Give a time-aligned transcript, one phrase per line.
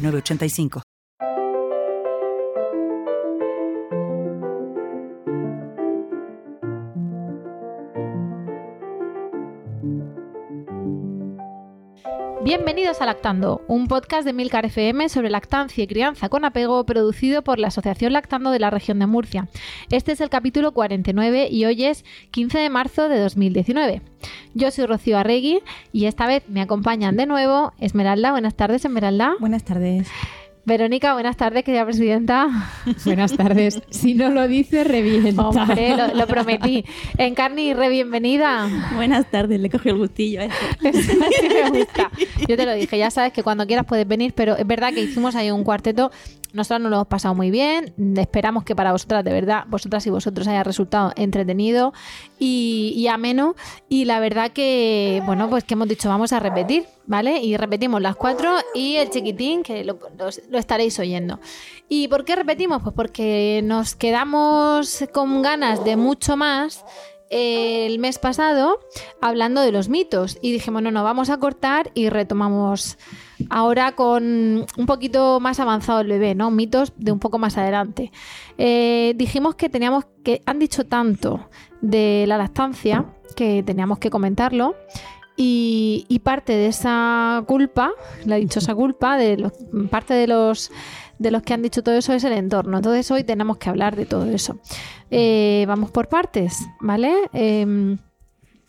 [0.00, 0.82] 985.
[12.48, 17.42] Bienvenidos a Lactando, un podcast de Milcar FM sobre lactancia y crianza con apego producido
[17.42, 19.48] por la Asociación Lactando de la región de Murcia.
[19.90, 24.00] Este es el capítulo 49 y hoy es 15 de marzo de 2019.
[24.54, 25.60] Yo soy Rocío Arregui
[25.92, 28.30] y esta vez me acompañan de nuevo Esmeralda.
[28.30, 29.34] Buenas tardes, Esmeralda.
[29.40, 30.08] Buenas tardes.
[30.68, 32.46] Verónica, buenas tardes, querida presidenta.
[33.06, 33.80] Buenas tardes.
[33.88, 35.48] Si no lo dice, revienta.
[35.48, 36.84] Hombre, lo, prometí.
[37.16, 38.68] Encarni, re bienvenida.
[38.94, 40.44] Buenas tardes, le cogí el gustillo a
[40.84, 41.12] eso.
[41.18, 42.10] me gusta.
[42.46, 45.04] Yo te lo dije, ya sabes que cuando quieras puedes venir, pero es verdad que
[45.04, 46.10] hicimos ahí un cuarteto
[46.58, 47.94] nosotros nos lo hemos pasado muy bien.
[48.16, 51.94] Esperamos que para vosotras, de verdad, vosotras y vosotros haya resultado entretenido
[52.38, 53.54] y, ameno.
[53.88, 57.38] Y la verdad que, bueno, pues que hemos dicho, vamos a repetir, ¿vale?
[57.38, 59.98] Y repetimos las cuatro y el chiquitín, que lo,
[60.52, 61.40] estaréis oyendo.
[61.88, 62.82] ¿Y por qué repetimos?
[62.82, 66.84] Pues porque nos quedamos con ganas de mucho más
[67.30, 68.80] el mes pasado
[69.20, 72.98] hablando de los mitos y dijimos, no, no, vamos a cortar y retomamos
[73.50, 76.50] ahora con un poquito más avanzado el bebé, ¿no?
[76.50, 78.12] Mitos de un poco más adelante.
[78.56, 81.48] Eh, dijimos que teníamos que, han dicho tanto
[81.80, 84.74] de la lactancia que teníamos que comentarlo.
[85.40, 87.92] Y, parte de esa culpa,
[88.24, 89.48] la dichosa culpa, de
[89.88, 90.72] parte de los
[91.18, 92.78] de los que han dicho todo eso es el entorno.
[92.78, 94.58] Entonces hoy tenemos que hablar de todo eso.
[95.10, 97.12] Eh, vamos por partes, ¿vale?
[97.32, 97.98] Em,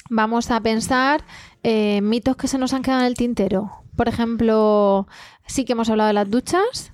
[0.09, 1.23] vamos a pensar
[1.63, 3.71] eh, mitos que se nos han quedado en el tintero.
[3.95, 5.07] Por ejemplo,
[5.45, 6.93] sí que hemos hablado de las duchas,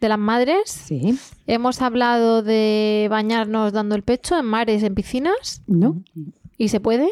[0.00, 0.62] de las madres.
[0.66, 1.18] Sí.
[1.46, 5.62] Hemos hablado de bañarnos dando el pecho en mares, en piscinas.
[5.66, 6.02] No.
[6.58, 7.10] ¿Y se puede?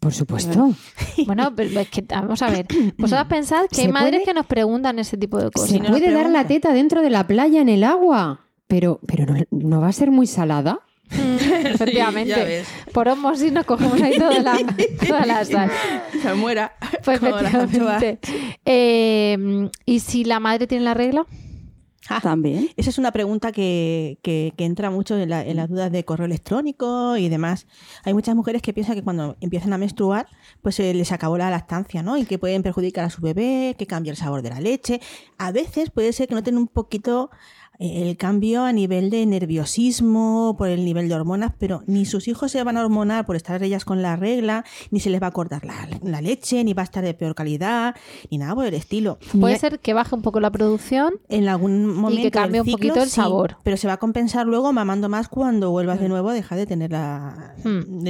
[0.00, 0.72] Por supuesto.
[1.26, 2.66] Bueno, pero es que vamos a ver.
[2.96, 5.68] Vosotras pensad que hay madres que nos preguntan ese tipo de cosas.
[5.68, 8.40] ¿Se puede dar la teta dentro de la playa en el agua?
[8.66, 10.80] Pero, pero no va a ser muy salada.
[11.64, 12.64] efectivamente.
[12.92, 14.58] Por osmosis nos cogemos ahí toda la,
[15.06, 15.70] toda la sal.
[16.22, 16.72] Se muera.
[17.04, 18.18] Pues efectivamente.
[18.64, 21.26] Eh, ¿Y si la madre tiene la regla?
[22.12, 22.70] Ah, También.
[22.76, 26.26] Esa es una pregunta que, que, entra mucho en, la, en, las dudas de correo
[26.26, 27.68] electrónico y demás.
[28.02, 30.26] Hay muchas mujeres que piensan que cuando empiezan a menstruar,
[30.60, 32.18] pues se les acabó la lactancia, ¿no?
[32.18, 35.00] Y que pueden perjudicar a su bebé, que cambia el sabor de la leche.
[35.38, 37.30] A veces puede ser que no tengan un poquito
[37.80, 42.52] el cambio a nivel de nerviosismo, por el nivel de hormonas, pero ni sus hijos
[42.52, 45.30] se van a hormonar por estar ellas con la regla, ni se les va a
[45.30, 47.96] cortar la, leche, ni va a estar de peor calidad,
[48.30, 49.18] ni nada por el estilo.
[49.38, 52.70] Puede ser que baje un poco la producción en algún momento y que cambie un
[52.70, 53.56] poquito el sabor.
[53.62, 56.10] pero se va a compensar luego mamando más cuando vuelvas de mm.
[56.10, 57.54] nuevo a dejar de tener la...
[57.64, 58.06] Hmm.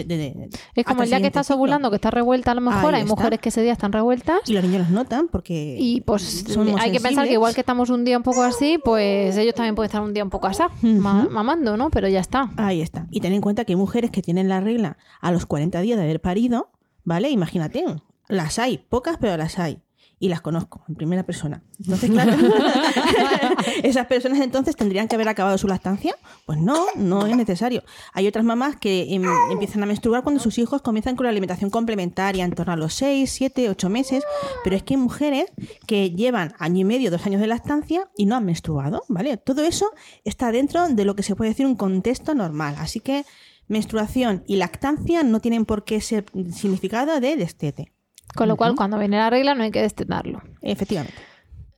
[0.74, 3.38] es como el día que estás ovulando, que estás revuelta a lo mejor, hay mujeres
[3.38, 4.40] que ese día están revueltas.
[4.48, 5.76] Y los niños los notan porque...
[5.78, 6.44] Y pues
[6.80, 9.74] hay que pensar que igual que estamos un día un poco así, pues ellos también
[9.74, 11.90] puede estar un día un poco así, mamando, ¿no?
[11.90, 12.50] Pero ya está.
[12.56, 13.06] Ahí está.
[13.10, 15.98] Y ten en cuenta que hay mujeres que tienen la regla a los 40 días
[15.98, 16.70] de haber parido,
[17.04, 17.28] ¿vale?
[17.30, 17.84] Imagínate,
[18.28, 19.82] las hay, pocas, pero las hay
[20.22, 21.64] y las conozco en primera persona.
[21.78, 22.36] Entonces, claro,
[23.82, 26.14] esas personas entonces tendrían que haber acabado su lactancia.
[26.44, 27.82] Pues no, no es necesario.
[28.12, 31.70] Hay otras mamás que em, empiezan a menstruar cuando sus hijos comienzan con la alimentación
[31.70, 34.22] complementaria en torno a los 6, 7, 8 meses,
[34.62, 35.46] pero es que hay mujeres
[35.86, 39.38] que llevan año y medio, dos años de lactancia y no han menstruado, ¿vale?
[39.38, 39.90] Todo eso
[40.24, 42.74] está dentro de lo que se puede decir un contexto normal.
[42.78, 43.24] Así que
[43.68, 47.94] menstruación y lactancia no tienen por qué ser significado de destete.
[48.34, 50.42] Con lo cual, cuando viene la regla, no hay que destetarlo.
[50.62, 51.18] Efectivamente.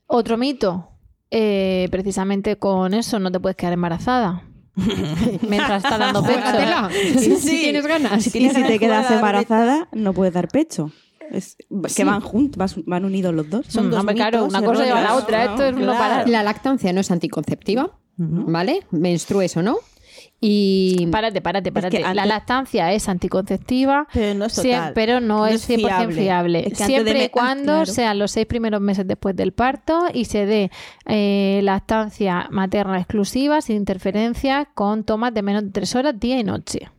[0.07, 0.89] Otro mito.
[1.31, 4.43] Eh, precisamente con eso no te puedes quedar embarazada.
[4.77, 7.19] Mientras está dando pecho.
[7.41, 8.23] si, tienes ganas.
[8.23, 10.91] Si, te quedas embarazada, no puedes dar pecho.
[11.31, 11.57] Es,
[11.97, 13.67] que van juntos, van unidos los dos.
[13.67, 15.45] Son dos claro, una cosa lleva a la otra.
[15.45, 15.77] Esto es
[16.29, 18.87] La lactancia no es anticonceptiva, ¿vale?
[18.91, 19.79] Menstrues o no.
[20.45, 22.01] Y párate, párate, párate.
[22.01, 24.61] la lactancia es anticonceptiva, pero no es,
[24.93, 26.73] pero no, es 100% fiable.
[26.75, 30.73] Siempre y cuando sean los seis primeros meses después del parto y se dé
[31.07, 36.43] eh, lactancia materna exclusiva, sin interferencia, con tomas de menos de tres horas día y
[36.43, 36.91] noche.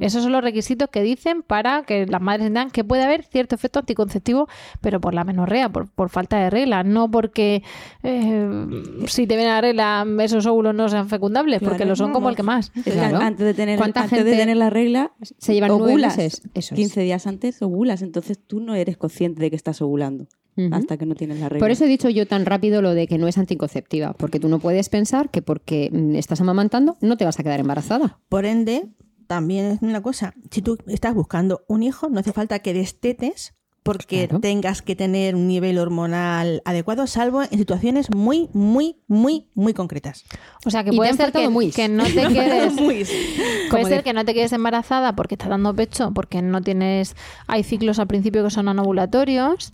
[0.00, 3.54] Esos son los requisitos que dicen para que las madres entiendan que puede haber cierto
[3.54, 4.48] efecto anticonceptivo,
[4.80, 7.62] pero por la menorrea, por, por falta de regla, no porque
[8.02, 8.66] eh,
[9.06, 12.26] si te viene la regla esos óvulos no sean fecundables, porque lo son no, como
[12.26, 12.30] no.
[12.30, 12.70] el que más.
[12.84, 13.18] Claro.
[13.18, 16.16] antes de tener, ¿Cuánta antes de tener la regla, se llevan ovulas.
[16.16, 16.42] meses?
[16.54, 16.78] Eso es.
[16.78, 20.26] 15 días antes ovulas, entonces tú no eres consciente de que estás ovulando
[20.70, 21.64] hasta que no tienes la regla.
[21.64, 24.48] Por eso he dicho yo tan rápido lo de que no es anticonceptiva, porque tú
[24.48, 28.18] no puedes pensar que porque estás amamantando no te vas a quedar embarazada.
[28.28, 28.88] Por ende,
[29.34, 33.54] también es una cosa, si tú estás buscando un hijo, no hace falta que destetes
[33.82, 34.40] porque Claro.
[34.40, 40.22] tengas que tener un nivel hormonal adecuado, salvo en situaciones muy, muy, muy, muy concretas.
[40.64, 41.74] O sea, que puede ser faltado que, muis.
[41.74, 42.74] que no te quedes...
[42.74, 46.42] Muy- Puede Como ser de- que no te quedes embarazada porque estás dando pecho, porque
[46.42, 47.16] no tienes.
[47.48, 49.72] Hay ciclos al principio que son anovulatorios.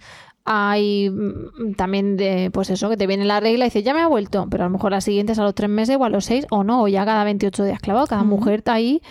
[0.51, 4.01] Hay mm, también de, pues eso, que te viene la regla y dices, ya me
[4.01, 6.25] ha vuelto, pero a lo mejor las siguientes a los tres meses o a los
[6.25, 8.07] seis, o no, o ya cada 28 días clavado.
[8.07, 9.03] Cada mujer está ahí.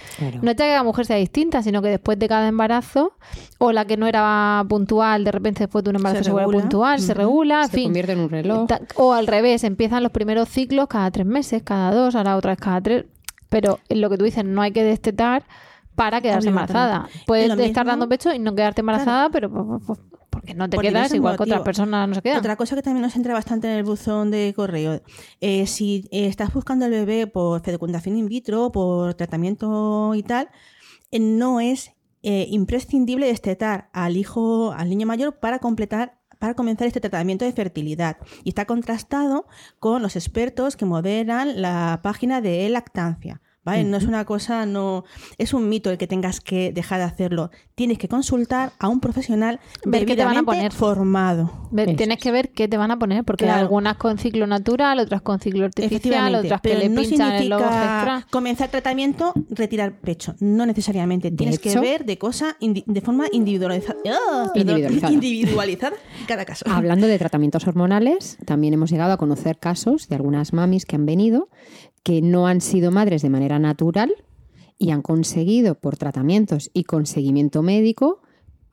[0.41, 3.11] No es que cada mujer sea distinta, sino que después de cada embarazo,
[3.59, 6.59] o la que no era puntual, de repente después de un embarazo se, Se vuelve
[6.59, 7.83] puntual, se regula, en Se fin.
[7.85, 8.67] convierte en un reloj.
[8.95, 12.59] O al revés, empiezan los primeros ciclos cada tres meses, cada dos, ahora otra vez
[12.59, 13.05] cada tres.
[13.49, 15.43] Pero lo que tú dices, no hay que destetar
[15.95, 17.07] para quedarse embarazada.
[17.27, 19.99] Puedes estar mismo- dando pecho y no quedarte embarazada, pero pues, pues,
[20.39, 21.65] porque no te quedas igual que otras motivos.
[21.65, 22.37] personas no se quedan.
[22.39, 25.01] Otra cosa que también nos entra bastante en el buzón de correo.
[25.41, 30.49] eh, si eh, estás buscando el bebé por fecundación in vitro, por tratamiento y tal,
[31.11, 31.91] eh, no es
[32.23, 37.51] eh, imprescindible destetar al hijo, al niño mayor para completar para comenzar este tratamiento de
[37.51, 38.17] fertilidad.
[38.43, 39.47] Y está contrastado
[39.79, 43.41] con los expertos que moderan la página de lactancia.
[43.67, 43.83] ¿Vale?
[43.83, 45.03] No es una cosa, no
[45.37, 47.51] es un mito el que tengas que dejar de hacerlo.
[47.75, 50.71] Tienes que consultar a un profesional Ver qué te van a poner.
[50.71, 51.67] formado.
[51.97, 53.59] Tienes que ver qué te van a poner, porque Claro.
[53.61, 57.63] algunas con ciclo natural, otras con ciclo artificial, otras que le no pinchan el logo
[57.63, 58.27] significa extra.
[58.31, 60.35] comenzar tratamiento, retirar pecho.
[60.39, 61.29] No necesariamente.
[61.31, 63.97] Tienes hecho- que ver de cosa de forma individualizada.
[64.03, 64.77] Perdón.
[64.77, 65.13] Individualizada.
[65.13, 65.95] individualizada
[66.27, 66.65] cada caso.
[66.69, 71.05] Hablando de tratamientos hormonales, también hemos llegado a conocer casos de algunas mamis que han
[71.05, 71.49] venido
[72.07, 74.13] que no han sido madres de manera natural
[74.79, 78.21] y han conseguido, por tratamientos y con seguimiento médico,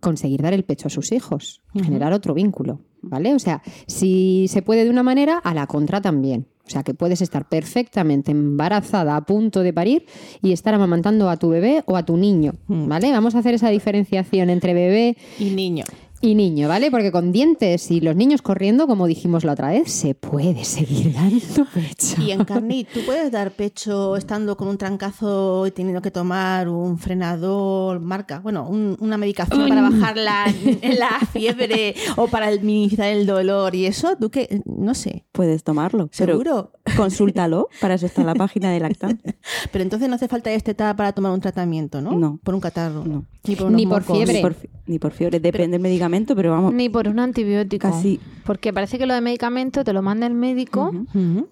[0.00, 3.34] conseguir dar el pecho a sus hijos, generar otro vínculo, ¿vale?
[3.34, 6.46] O sea, si se puede de una manera, a la contra también.
[6.64, 10.06] O sea, que puedes estar perfectamente embarazada, a punto de parir
[10.40, 13.10] y estar amamantando a tu bebé o a tu niño, ¿vale?
[13.10, 15.84] Vamos a hacer esa diferenciación entre bebé Y niño.
[16.20, 16.90] Y niño, ¿vale?
[16.90, 21.12] Porque con dientes y los niños corriendo, como dijimos la otra vez, se puede seguir
[21.12, 22.22] dando pecho.
[22.22, 26.68] Y en carnit, ¿tú puedes dar pecho estando con un trancazo y teniendo que tomar
[26.70, 30.46] un frenador, marca, bueno, un- una medicación para bajar la,
[30.98, 34.16] la fiebre o para minimizar el dolor y eso?
[34.18, 34.62] ¿Tú qué?
[34.64, 35.26] No sé.
[35.32, 36.08] Puedes tomarlo.
[36.16, 36.72] pero ¿Seguro?
[36.96, 37.68] consúltalo.
[37.82, 39.34] Para eso está la página de lactancia.
[39.72, 42.12] Pero entonces no hace falta destetar para tomar un tratamiento, ¿no?
[42.12, 42.38] No.
[42.42, 43.04] Por un catarro.
[43.04, 43.24] No.
[43.46, 44.16] Ni por, Ni unos por mocos.
[44.16, 44.34] fiebre.
[44.34, 45.40] Ni por, fi- ni por fiebre.
[45.40, 46.74] Depende del medicamento, pero vamos.
[46.74, 47.90] Ni por un antibiótico.
[47.90, 48.20] Casi.
[48.44, 50.92] Porque parece que lo de medicamento te lo manda el médico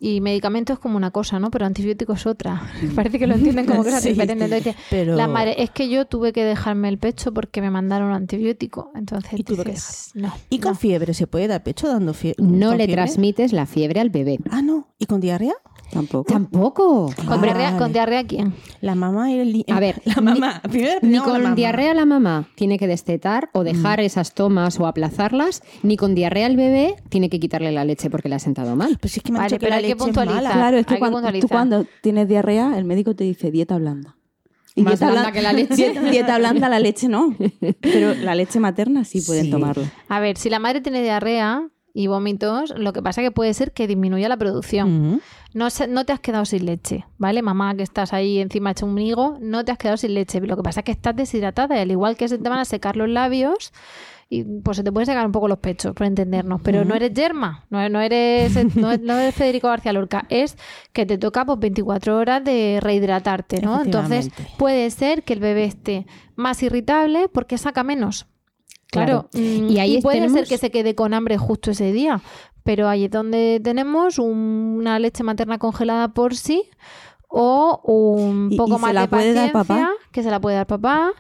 [0.01, 1.51] y medicamento es como una cosa, ¿no?
[1.51, 2.61] Pero antibiótico es otra.
[2.95, 4.51] parece que lo entienden como cosas Sí, diferentes.
[4.53, 8.13] Entonces, pero- la madre, es que yo tuve que dejarme el pecho porque me mandaron
[8.13, 8.91] antibiótico.
[8.95, 9.75] Entonces, Y tuve que
[10.15, 10.33] no.
[10.51, 10.79] ¿Y con no.
[10.79, 12.43] fiebre se puede dar pecho dando fiebre?
[12.45, 14.39] No le transmites la fiebre al bebé.
[14.51, 14.89] Ah, no.
[14.99, 15.55] ¿Y con diarrea?
[15.91, 16.33] Tampoco.
[16.33, 17.13] Tampoco.
[17.17, 17.43] ¿Con, Vale.
[17.43, 18.55] diarrea, ¿Con diarrea quién?
[18.81, 19.65] La mamá y el...
[19.71, 20.61] A ver, la mamá.
[20.63, 21.55] Primero Ni primero la con mamá.
[21.55, 23.22] diarrea la mamá tiene que destetar
[23.53, 27.85] o dejar esas tomas o aplazarlas, ni con diarrea el bebé tiene que quitarle la
[27.85, 28.99] leche porque le ha sentado mal.
[29.01, 30.53] Pues es que me han Vale, dicho que pero la hay que leche es mala.
[30.53, 34.17] Claro, es que que cuando, tú cuando tienes diarrea, el médico te dice dieta blanda.
[34.75, 35.75] Más blanda blan- que la leche.
[35.75, 37.37] Dieta, dieta blanda, la leche no.
[37.81, 39.51] Pero la leche materna sí pueden Sí.
[39.51, 39.93] tomarla.
[40.09, 43.73] A ver, si la madre tiene diarrea y vómitos, lo que pasa que puede ser
[43.73, 45.21] que disminuya la producción.
[45.55, 47.43] No, se- no te has quedado sin leche, ¿vale?
[47.43, 50.41] Mamá, que estás ahí encima hecho un higo, no te has quedado sin leche.
[50.41, 52.65] Lo que pasa es que estás deshidratada y al igual que se te van a
[52.65, 53.73] secar los labios,
[54.31, 56.63] y pues se te pueden secar un poco los pechos, por entendernos.
[56.63, 60.57] Pero no eres yerma, no, no eres, no, no eres Federico García Lorca, es
[60.95, 63.75] que te toca pues 24 horas de rehidratarte, ¿no?
[63.85, 66.07] Entonces puede ser que el bebé esté
[66.37, 68.27] más irritable porque saca menos.
[68.93, 69.47] Claro, Claro.
[69.65, 72.21] mm, Y ahí puede tenemos- ser que se quede con hambre justo ese día,
[72.63, 76.63] pero ahí es donde tenemos un- una leche materna congelada por sí
[77.29, 79.91] o un ¿Y- poco y más la de puede dar paciencia, papá?
[80.13, 81.13] que se la puede dar papá,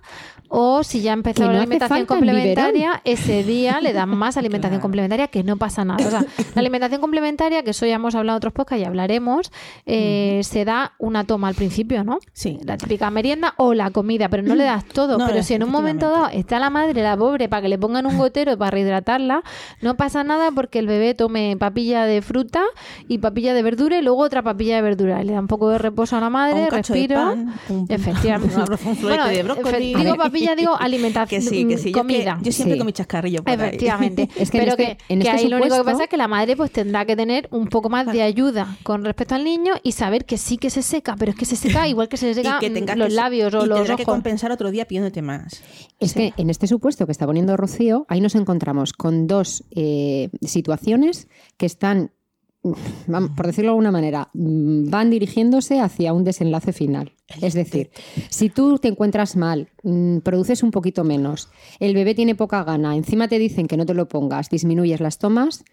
[0.54, 5.28] o si ya Que no la alimentación complementaria, ese día le dan más alimentación complementaria,
[5.28, 6.06] que no pasa nada.
[6.06, 6.20] O sea,
[6.54, 9.50] la alimentación complementaria, que eso ya hemos hablado en otros podcasts y hablaremos,
[9.86, 12.18] eh, se da una toma al principio, ¿no?
[12.34, 12.58] Sí.
[12.64, 15.16] La típica merienda o la comida, pero no le das todo.
[15.16, 17.78] No, pero si en un momento dado está la madre, la pobre, para que le
[17.78, 19.42] pongan un gotero para rehidratarla,
[19.80, 22.62] no pasa nada porque el bebé tome papilla de fruta
[23.08, 25.22] y papilla de verdura y luego otra papilla de verdura.
[25.24, 28.54] Le da un poco de reposo a la madre, un- Efectivamente.
[29.02, 29.94] Bueno, de brócoli.
[29.94, 30.16] digo
[30.46, 31.92] papilla, digo alimentación, Que sí, que sí.
[31.92, 32.38] Yo, comida.
[32.38, 32.78] que- yo siempre Sí.
[32.78, 33.56] con mi chascarrillo por ahí.
[33.68, 34.28] Efectivamente.
[34.36, 36.04] Es que en Pero este- que, en que este ahí lo único que supuesto- pasa
[36.04, 39.34] es que la madre pues tendrá que tener un poco más de ayuda con respecto
[39.34, 42.08] al niño y saber que sí que se seca, pero es que se seca igual
[42.08, 42.58] que se le seca
[42.96, 44.14] los que- labios o y los tendrá que ojos.
[44.14, 45.62] compensar otro día pidiéndote más.
[46.00, 50.30] Es que en este supuesto que está poniendo Rocío, ahí nos encontramos con dos eh,
[50.40, 52.12] situaciones que están,
[52.62, 57.12] por decirlo de alguna manera, mm, van dirigiéndose hacia un desenlace final.
[57.40, 57.90] Es decir,
[58.28, 61.48] si tú te encuentras mal, mm, produces un poquito menos,
[61.80, 65.18] el bebé tiene poca gana, encima te dicen que no te lo pongas, disminuyes las
[65.18, 65.64] tomas,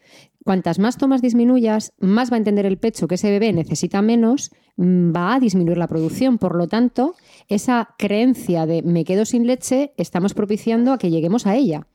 [0.43, 4.51] cuantas más tomas disminuyas, más va a entender el pecho que ese bebé necesita menos,
[4.77, 6.39] mm, va a disminuir la producción.
[6.39, 7.15] Por lo tanto,
[7.49, 11.87] esa creencia de me quedo sin leche, estamos propiciando a que lleguemos a ella.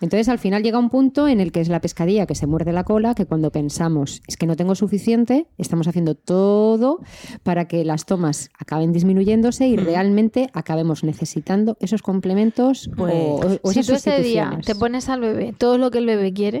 [0.00, 2.72] Entonces, al final llega un punto en el que es la pescadilla que se muerde
[2.72, 7.00] la cola, que cuando pensamos es que no tengo suficiente, estamos haciendo todo
[7.42, 13.72] para que las tomas acaben disminuyéndose y realmente acabemos necesitando esos complementos o- Pues, o,
[13.72, 16.60] si esas tú ese día te pones al bebé todo lo que el bebé quiere,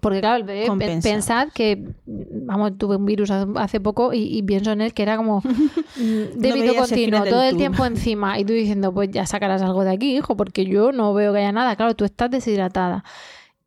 [0.00, 1.08] porque claro, el bebé, pe- Compensa.
[1.08, 5.16] pensad que, vamos, tuve un virus hace- poco y, y pienso en él que era
[5.16, 5.40] como
[5.96, 9.84] mm, débito el continuo, todo el tiempo encima y tú diciendo, pues ya sacarás algo
[9.84, 11.74] de aquí, hijo, porque yo no veo que haya nada.
[11.76, 13.04] Claro, tú estás deshidratada.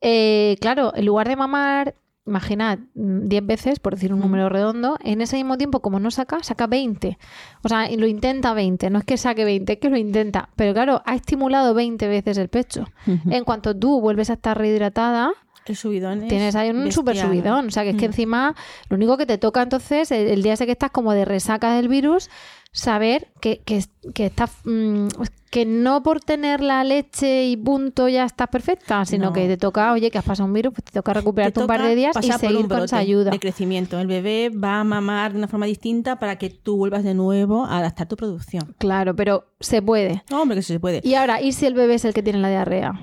[0.01, 4.97] Eh, claro, en lugar de mamar, imaginad, mm, 10 veces, por decir un número redondo,
[5.03, 7.17] en ese mismo tiempo, como no saca, saca 20.
[7.63, 8.89] O sea, y lo intenta 20.
[8.89, 10.49] No es que saque 20, es que lo intenta.
[10.55, 12.85] Pero claro, ha estimulado 20 veces el pecho.
[13.29, 15.31] En cuanto tú vuelves a estar rehidratada,
[15.65, 17.67] El subidón es tienes ahí un super subidón.
[17.67, 18.55] O sea, que es que encima
[18.89, 21.73] lo único que te toca entonces, el, el día ese que estás como de resaca
[21.75, 22.29] del virus,
[22.71, 25.07] saber que, que, que estás mm,
[25.49, 29.33] que no por tener la leche y punto ya estás perfecta, sino No.
[29.33, 31.67] que te toca, oye, que has pasado un virus, pues te toca Te recuperarte un
[31.67, 33.31] par toca de días y seguir con esa ayuda.
[33.31, 33.99] de crecimiento.
[33.99, 37.65] El bebé va a mamar de una forma distinta para que tú vuelvas de nuevo
[37.65, 38.73] a adaptar tu producción.
[38.77, 40.23] Claro, pero se puede.
[40.31, 41.01] No, hombre, que sí se puede.
[41.03, 42.93] Y ahora, ¿y si el bebé es el que tiene la diarrea?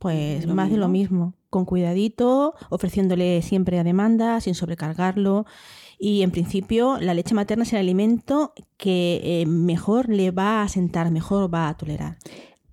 [0.00, 5.44] Pues más de lo mismo, con cuidadito, ofreciéndole siempre a demanda, sin sobrecargarlo.
[5.98, 10.68] Y en principio la leche materna es el alimento que eh, mejor le va a
[10.68, 12.16] sentar, mejor va a tolerar.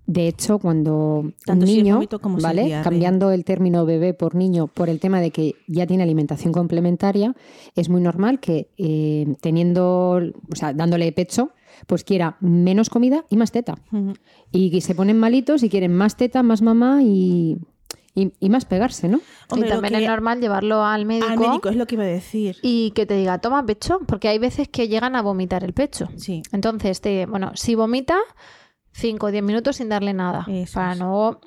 [0.06, 2.64] De hecho, cuando Tanto un si niño, como si ¿vale?
[2.64, 2.84] diarrea.
[2.84, 7.36] cambiando el término bebé por niño por el tema de que ya tiene alimentación complementaria,
[7.76, 11.50] es muy normal que eh, teniendo, o sea, dándole pecho,
[11.86, 13.76] pues quiera menos comida y más teta.
[13.92, 14.14] Ujú.
[14.52, 17.58] Y que se ponen malitos y quieren más teta, más mamá y,
[18.16, 19.20] y, y más pegarse, ¿no?
[19.50, 22.04] Hombre, y también que- es normal llevarlo al médico, Al médico es lo que iba
[22.04, 22.58] a decir.
[22.64, 26.10] y que te diga, toma pecho, porque hay veces que llegan a vomitar el pecho.
[26.18, 26.42] Sí.
[26.52, 28.18] Entonces, te, bueno, si vomita,
[28.94, 30.46] 5 o 10 minutos sin darle nada.
[30.50, 31.00] Eso para es.
[31.00, 31.40] no.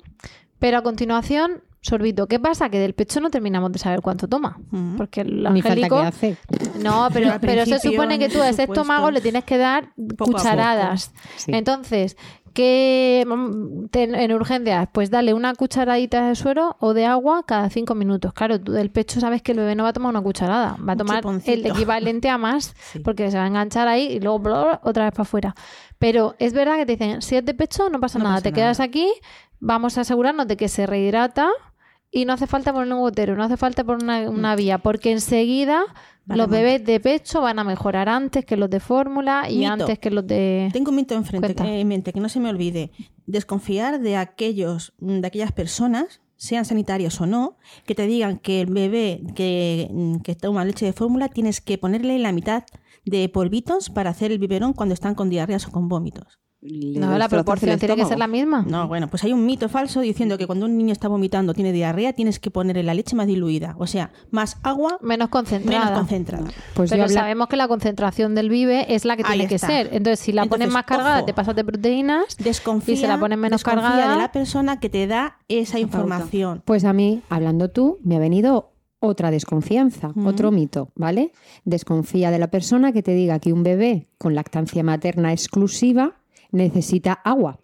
[0.59, 2.27] Pero a continuación, sorbito.
[2.27, 2.69] ¿Qué pasa?
[2.69, 4.57] Que del pecho no terminamos de saber cuánto toma.
[4.71, 4.95] Ujú.
[4.97, 6.01] Porque el Ni falta angélico.
[6.01, 6.37] que hace.
[6.81, 11.11] No, pero, se supone que tú a ese estómago le tienes que dar poco cucharadas.
[11.37, 11.51] Sí.
[11.53, 12.17] Entonces,
[12.53, 14.89] ¿qué mm, en urgencias?
[14.91, 18.33] Pues dale una cucharadita de suero o de agua cada cinco minutos.
[18.33, 20.93] Claro, tú del pecho sabes que el bebé no va a tomar una cucharada, va
[20.93, 22.99] a tomar el equivalente a más, Sí.
[22.99, 25.55] porque se va a enganchar ahí y luego bla, bla, otra vez para afuera.
[25.97, 28.43] Pero es verdad que te dicen, si es de pecho, no pasa No nada, pasa
[28.43, 29.11] te quedas aquí,
[29.59, 31.49] vamos a asegurarnos de que se rehidrata.
[32.11, 35.11] Y no hace falta poner un gotero, no hace falta poner una, una vía, porque
[35.11, 35.83] enseguida
[36.25, 39.71] los bebés de pecho van a mejorar antes que los de fórmula y Mito.
[39.71, 40.69] antes que los de...
[40.73, 41.67] Tengo un mito enfrente, Cuenta.
[41.67, 42.91] eh, en mente, que no se me olvide.
[43.25, 48.67] Desconfiar de aquellos, de aquellas personas, sean sanitarios o no, que te digan que el
[48.73, 52.63] bebé que, mm, que toma leche de fórmula tienes que ponerle la mitad
[53.05, 56.39] de polvitos para hacer el biberón cuando están con diarreas o con vómitos.
[56.63, 58.63] No, la proporción tiene que ser la misma.
[58.67, 61.71] No, bueno, pues hay un mito falso diciendo que cuando un niño está vomitando, tiene
[61.71, 65.85] diarrea, tienes que ponerle la leche más diluida, o sea, más agua, Menos concentrada.
[65.85, 66.45] menos concentrada.
[66.75, 69.47] Pues yo Pero habla- sabemos que la concentración del vive es la que Ahí tiene
[69.49, 69.89] que ser.
[69.91, 71.25] Entonces, si la pones más cargada, ojo.
[71.25, 72.37] te pasas de proteínas.
[72.37, 74.11] Desconfía, Y se la ponen menos desconfía cargada.
[74.11, 76.61] de la persona que te da esa información.
[76.63, 78.67] Pues a mí, hablando tú, me ha venido
[78.99, 81.31] otra desconfianza, otro mito, ¿vale?
[81.65, 86.17] Desconfía de la persona que te diga que un bebé con lactancia materna exclusiva
[86.51, 87.59] necesita agua,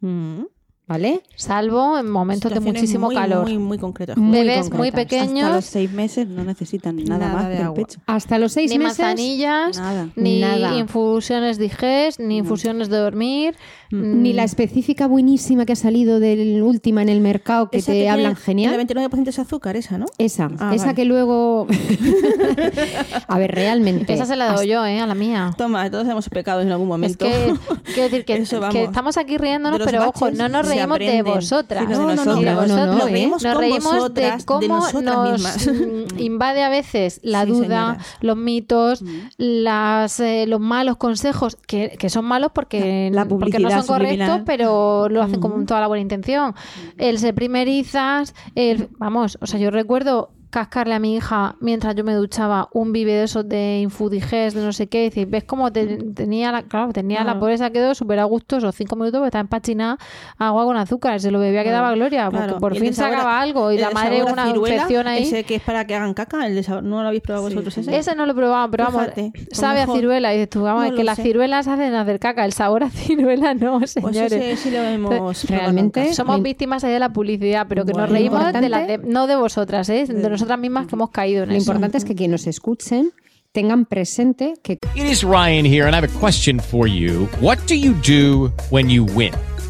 [0.00, 0.44] Mm.
[0.88, 1.20] ¿Vale?
[1.36, 3.44] Salvo en momentos de muchísimo muy, calor.
[3.44, 4.16] Muy, muy concretas.
[4.16, 5.04] Muy Bebés muy concretas.
[5.04, 7.74] pequeños, Hasta los seis meses no necesitan nada, Nada más de del agua.
[7.76, 8.00] pecho.
[8.06, 8.98] Hasta los seis ni meses.
[8.98, 10.08] manzanillas, Nada.
[10.16, 10.76] ni Nada.
[10.76, 13.54] infusiones digest, ni infusiones de dormir.
[13.90, 17.92] Ni la específica buenísima que ha salido del última en el mercado que Esa te
[17.92, 18.74] tiene hablan El genial.
[18.86, 20.04] 29% es azúcar, esa, ¿no?
[20.18, 20.96] Esa, Ah, esa vale.
[20.96, 21.66] que luego.
[23.28, 24.12] a ver, realmente.
[24.12, 25.00] Esa se la doy yo, ¿eh?
[25.00, 25.52] A la mía.
[25.56, 27.24] Toma, todos hemos pecado en algún Es momento.
[27.26, 27.54] que,
[27.94, 30.38] quiero decir que, Eso, que estamos aquí riéndonos, De pero ojo, baches.
[30.38, 31.88] no nos Sí, reímos de vosotras.
[31.88, 32.86] No, No, no, no, Y de no, no, vosotros.
[32.86, 33.12] no, Nos ¿eh?
[33.12, 35.66] reímos Nos con reímos vosotras, de de cómo nosotras nos mismas.
[35.66, 38.06] mm, invade a veces la Sí, duda, señoras.
[38.20, 39.02] los mitos,
[39.36, 44.08] las, eh, los malos consejos, que, que son malos porque, La porque no son correctos,
[44.18, 44.44] subliminal.
[44.44, 46.54] pero lo hacen con toda la buena intención.
[46.96, 52.04] El ser primerizas, el, vamos, o sea, yo recuerdo cascarle a mi hija mientras yo
[52.04, 55.44] me duchaba un vive de esos de infudigés, de no sé qué, y decir, ves
[55.44, 57.40] cómo te- tenía la, claro, tenía la Claro.
[57.40, 59.98] pobre se quedó súper a gusto esos cinco minutos porque estaba empachinada
[60.38, 63.40] agua con azúcar, se lo bebía que daba gloria, porque por el fin sabor sacaba
[63.40, 65.22] algo y la madre una ciruela, infección ahí.
[65.24, 67.54] Ese que es para que hagan caca, el de sabor- ¿no lo habéis probado Sí,
[67.54, 67.96] vosotros ese?
[67.96, 70.32] Ese no lo he probado, pero vamos, Fíjate, pues sabe a ciruela.
[70.32, 71.22] Y dices tú, vamos, No es que las sé.
[71.24, 74.32] ciruelas hacen hacer caca, el sabor a ciruela no, Pues señores.
[74.32, 76.14] ese sí lo hemos probado realmente-.
[76.14, 79.36] Somos víctimas ahí de la publicidad, pero que nos reímos de las de, no de
[79.36, 80.06] vosotras, ¿eh?
[80.06, 81.72] de nosotras mismas que hemos caído en Lo eso.
[81.72, 83.10] importante es que quienes nos escuchen
[83.52, 87.28] tengan presente que It is Ryan here, and I have a question for you.
[87.40, 89.32] What do you do when you win?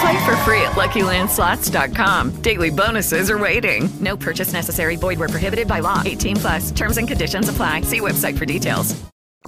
[0.00, 2.42] Play for free at LuckyLandSlots.com.
[2.42, 3.88] Daily bonuses are waiting.
[4.00, 4.96] No purchase necessary.
[4.96, 6.02] Void where prohibited by law.
[6.04, 6.70] 18 plus.
[6.70, 7.82] Terms and conditions apply.
[7.82, 8.94] See website for details.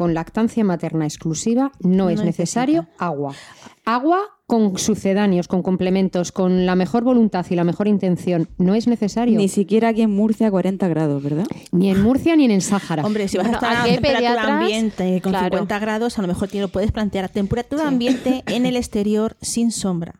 [0.01, 3.35] con lactancia materna exclusiva no, es necesario agua.
[3.85, 8.49] Agua con sucedáneos, con complementos, con la mejor voluntad y la mejor intención.
[8.57, 9.37] No es necesario.
[9.37, 11.45] Ni siquiera aquí en Murcia a 40 grados, ¿verdad?
[11.71, 13.05] Ni en Murcia ni en el Sáhara.
[13.05, 15.59] Hombre, si vas Bueno, a estar a temperatura pediatras, ambiente con claro.
[15.59, 19.37] 50 grados, a lo mejor te lo puedes plantear a temperatura ambiente en el exterior
[19.43, 20.15] sin sombra,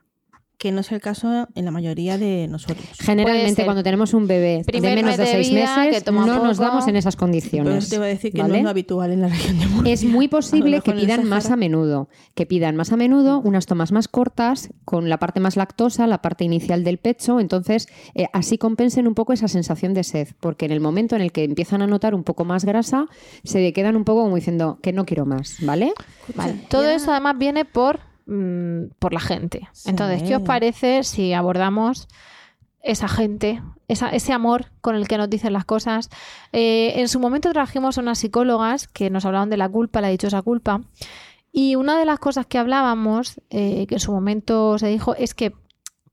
[0.61, 2.87] que no es el caso en la mayoría de nosotros.
[2.99, 6.87] Generalmente cuando tenemos un bebé Primer de menos de seis vida, meses, no nos damos
[6.87, 7.89] en esas Pero condiciones.
[7.89, 9.95] te iba a decir que no es lo habitual en la región de Murcia.
[9.95, 13.91] Es muy posible que pidan más a menudo, que pidan más a menudo unas tomas
[13.91, 18.59] más cortas, con la parte más lactosa, la parte inicial del pecho, entonces eh, así
[18.59, 21.81] compensen un poco esa sensación de sed, porque en el momento en el que empiezan
[21.81, 23.07] a notar un poco más grasa,
[23.45, 25.95] se quedan un poco como diciendo que no quiero más, ¿vale?
[26.35, 26.61] Vale.
[26.69, 29.69] Todo eso además viene por, mm, por la gente.
[29.87, 32.09] Entonces, ¿qué os parece si abordamos
[32.83, 36.09] esa gente, esa- ese amor con el que nos dicen las cosas?
[36.53, 40.09] Eh, en su momento trajimos a unas psicólogas que nos hablaban de la culpa, la
[40.09, 40.81] dichosa culpa.
[41.53, 45.35] Y una de las cosas que hablábamos, eh, que en su momento se dijo, es
[45.35, 45.53] que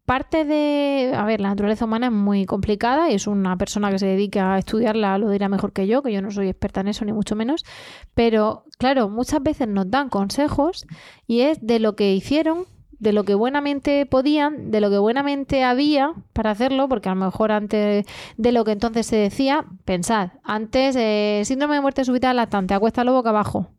[0.07, 1.13] parte de.
[1.15, 4.53] A ver, la naturaleza humana es muy complicada y es una persona que se dedica
[4.53, 7.11] a estudiarla, lo dirá mejor que yo, que yo no soy experta en eso, ni
[7.11, 7.65] mucho menos.
[8.13, 10.87] Pero, claro, muchas veces nos dan consejos
[11.27, 12.63] y es de lo que hicieron,
[12.99, 17.25] de lo que buenamente podían, de lo que buenamente había para hacerlo, porque a lo
[17.25, 18.05] mejor antes
[18.37, 23.11] de lo que entonces se decía, pensad, antes, eh, síndrome de muerte súbita lactante, acuéstalo
[23.11, 23.71] boca abajo.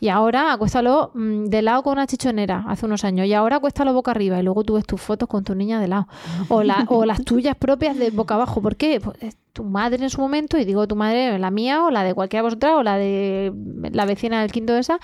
[0.00, 3.26] Y ahora acuéstalo mm, de lado con una chichonera hace unos años.
[3.26, 4.38] Y ahora acuéstalo boca arriba.
[4.38, 6.06] Y luego tú ves tus fotos con tu niña de lado.
[6.48, 8.62] O, la- o las tuyas propias de boca abajo.
[8.62, 9.00] ¿Por qué?
[9.00, 12.04] Pues es tu madre en su momento, y digo tu madre, la mía, o la
[12.04, 13.52] de cualquiera de vosotras, o la de
[13.90, 15.00] la vecina del quinto de esa,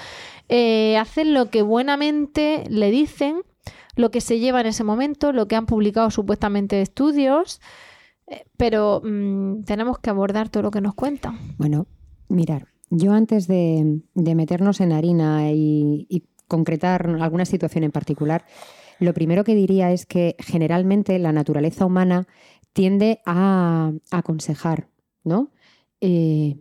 [0.49, 3.43] eh, hacen lo que buenamente le dicen,
[3.97, 7.61] lo que se lleva en ese momento, lo que han publicado supuestamente estudios.
[8.29, 11.37] eh, Pero mm, tenemos que abordar todo lo que nos cuentan.
[11.59, 11.87] Bueno,
[12.29, 18.45] mirar, yo antes de, meternos en harina y, y concretar alguna situación en particular,
[19.01, 22.27] lo primero que diría es que generalmente la naturaleza humana
[22.73, 24.89] tiende a, a aconsejar,
[25.25, 25.51] ¿no?
[26.01, 26.57] Eh,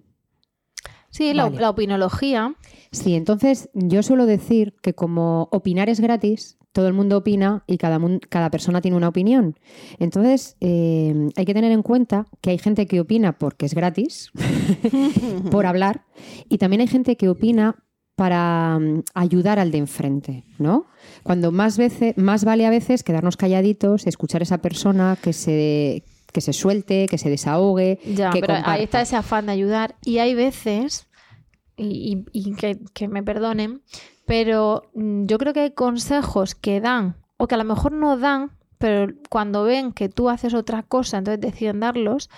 [1.13, 1.61] Sí, la, Vale.
[1.61, 2.55] la opinología.
[2.91, 7.77] Sí, entonces yo suelo decir que como opinar es gratis, todo el mundo opina y
[7.77, 7.99] cada,
[8.29, 9.55] cada persona tiene una opinión.
[9.99, 14.31] Entonces eh, hay que tener en cuenta que hay gente que opina porque es gratis,
[15.51, 16.03] por hablar,
[16.49, 17.75] y también hay gente que opina
[18.15, 20.87] para mm, ayudar al de enfrente, ¿no?
[21.21, 26.03] Cuando más veces, más vale a veces quedarnos calladitos, escuchar a esa persona que se
[26.33, 28.71] que se suelte, que se desahogue, Ya, que pero comparta.
[28.73, 29.95] ahí está ese afán de ayudar.
[30.03, 31.07] Y hay veces,
[31.77, 33.81] y, y- y que, que me perdonen,
[34.25, 38.17] pero mm, yo creo que hay consejos que dan, o que a lo mejor no
[38.17, 42.29] dan, pero cuando ven que tú haces otra cosa, entonces deciden darlos,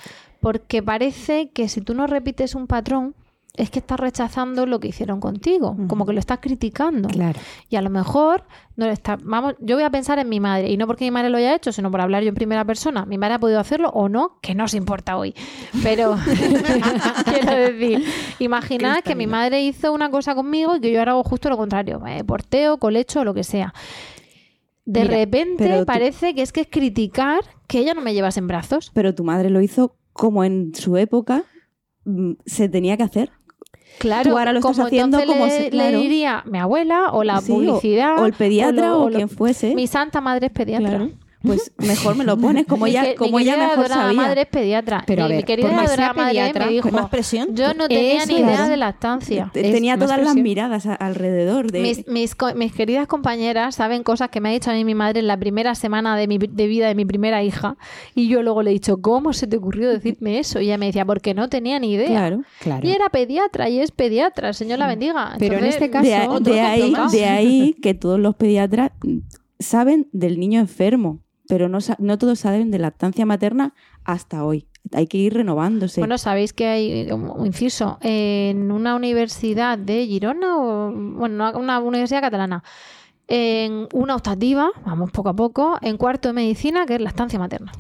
[0.42, 3.16] porque parece que si tú no repites un patrón,
[3.58, 7.08] es que estás rechazando lo que hicieron contigo, como que lo estás criticando.
[7.10, 7.40] Claro.
[7.70, 8.44] Y a lo mejor
[8.76, 11.12] no le está, vamos, yo voy a pensar en mi madre y no porque mi
[11.12, 13.06] madre lo haya hecho, sino por hablar yo en primera persona.
[13.06, 15.34] Mi madre ha podido hacerlo o no, que no se importa hoy.
[15.84, 16.16] Pero
[17.26, 18.04] quiero decir,
[18.40, 21.58] imaginad que mi madre hizo una cosa conmigo y que yo ahora hago justo lo
[21.58, 23.74] contrario, eh, porteo, colecho, lo que sea.
[24.86, 28.38] De Mira, repente tú- parece que es que es criticar que ella no me llevas
[28.38, 28.92] en brazos.
[28.94, 31.44] Pero tu madre lo hizo como en su época
[32.06, 33.32] mm, se tenía que hacer.
[34.00, 35.92] Claro, Tú ahora lo estás como haciendo como le, si- claro.
[35.92, 39.74] le diría mi abuela o la Sí, publicidad o el pediatra lo- o quien fuese.
[39.76, 40.90] Mi santa madre es pediatra.
[40.90, 41.10] Claro.
[41.46, 44.14] Pues mejor me lo pones como ella, como mi ella mejor sabía.
[44.22, 45.04] madre es pediatra.
[45.06, 47.56] Pero a Mi- mi ver, querida por adorada madre pediatra, me dijo, más presión.
[47.56, 48.70] yo no tenía Eso ni idea es.
[48.70, 49.50] de lactancia.
[49.54, 51.82] Te- Tenía todas las miradas a- alrededor de...
[51.82, 55.28] Mis, mis, queridas compañeras saben cosas que me ha dicho a mí mi madre en
[55.28, 57.78] la primera semana de, mi, de vida de mi primera hija.
[58.16, 60.60] Y yo luego le he dicho, ¿cómo se te ocurrió decirme eso?
[60.62, 62.08] Y ella me decía, porque no tenía ni idea.
[62.08, 62.42] Claro.
[62.60, 62.88] Claro.
[62.88, 65.36] Y era pediatra y es pediatra, el Señor la bendiga.
[65.40, 66.06] Pero en este caso-
[66.40, 68.92] de, de ahí, de ahí que todos los pediatras
[69.60, 74.68] saben del niño enfermo, pero no, no todos saben de lactancia materna hasta hoy.
[74.94, 76.00] Hay que ir renovándose.
[76.02, 82.22] Bueno, sabéis que hay, un inciso, en una universidad de Girona, o, bueno, una- universidad
[82.22, 82.64] catalana,
[83.28, 87.40] en una optativa, vamos poco a poco, en cuarto de medicina, que es la estancia
[87.40, 87.72] materna.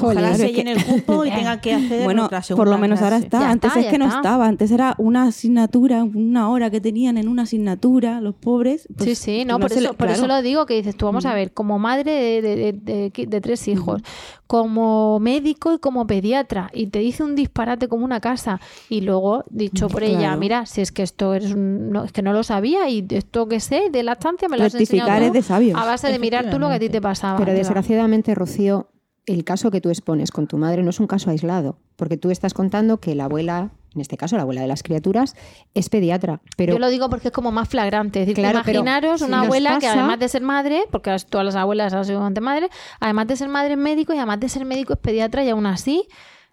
[0.00, 2.78] Ojalá Joder, se llene el cupo y tenga que hacer bueno, otra por segunda lo
[2.78, 3.40] menos ahora está.
[3.40, 4.46] Ya Antes está, es que no estaba.
[4.46, 8.88] Antes era una asignatura, una hora que tenían en una asignatura los pobres.
[8.96, 10.36] pues, sí, sí, no, no por, eso, le- por eso claro.
[10.40, 13.40] lo digo que dices tú, vamos a ver, como madre de, de- de- de- de
[13.40, 14.02] tres hijos,
[14.46, 19.44] como médico y como pediatra, y te dice un disparate como una casa, y luego
[19.50, 22.42] dicho por ella, mira, si es que esto es, un- no, es que no lo
[22.42, 25.78] sabía, y esto que sé de lactancia me lo has enseñado es de sabios.
[25.80, 27.38] a base de mirar tú lo que a ti te pasaba.
[27.38, 28.88] Pero desgraciadamente, Rocío,
[29.26, 32.30] el caso que tú expones con tu madre no es un caso aislado, porque tú
[32.30, 35.36] estás contando que la abuela, en este caso la abuela de las criaturas,
[35.74, 36.40] es pediatra.
[36.56, 38.20] Pero Yo lo digo porque es como más flagrante.
[38.22, 41.92] Es decir, Claro, imaginaros una abuela que además de ser madre, porque todas las abuelas
[41.92, 44.98] han sido madre, además de ser madre es médico y además de ser médico es
[44.98, 46.04] pediatra y aún así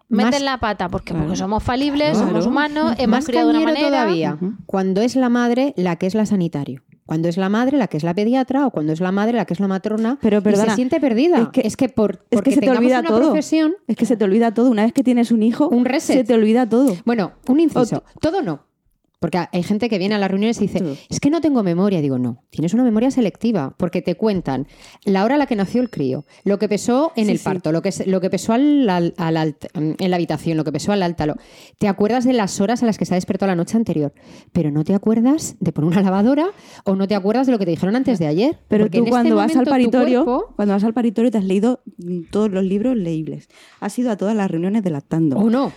[0.08, 0.88] Más- meten la pata.
[0.88, 1.24] porque Claro.
[1.26, 2.28] Porque somos falibles, Claro.
[2.28, 3.88] somos humanos, hemos más criado de una manera.
[3.88, 6.82] todavía cuando es la madre la que es la sanitario.
[7.10, 9.44] Cuando es la madre la que es la pediatra o cuando es la madre la
[9.44, 11.50] que es la matrona Pero y perdona, se siente perdida.
[11.60, 13.18] es que- por, Es que se te olvida una todo.
[13.32, 14.70] profesión, Es que se te olvida todo.
[14.70, 16.18] Una vez que tienes un hijo, Un reset.
[16.18, 16.96] se te olvida todo.
[17.04, 18.04] Bueno, un inciso.
[18.20, 18.60] Todo no.
[19.20, 22.00] Porque hay gente que viene a las reuniones y dice, es que no tengo memoria.
[22.00, 24.66] Digo, no, tienes una memoria selectiva, porque te cuentan
[25.04, 27.44] la hora a la que nació el crío, lo que pesó en Sí, el sí.
[27.44, 30.92] parto, lo que, lo que pesó al, al- al en la habitación, lo que pesó
[30.92, 31.34] al általo.
[31.78, 34.14] Te acuerdas de las horas a las que se ha despertado la noche anterior,
[34.52, 36.46] pero no te acuerdas de poner una lavadora
[36.84, 38.58] o no te acuerdas de lo que te dijeron antes de ayer.
[38.68, 41.44] Pero tú en este cuando vas al paritorio, cuerpo- cuando vas al paritorio te has
[41.44, 41.82] leído
[42.30, 43.48] todos los libros leíbles.
[43.80, 45.36] Has ido a todas las reuniones de lactando.
[45.36, 45.72] o no.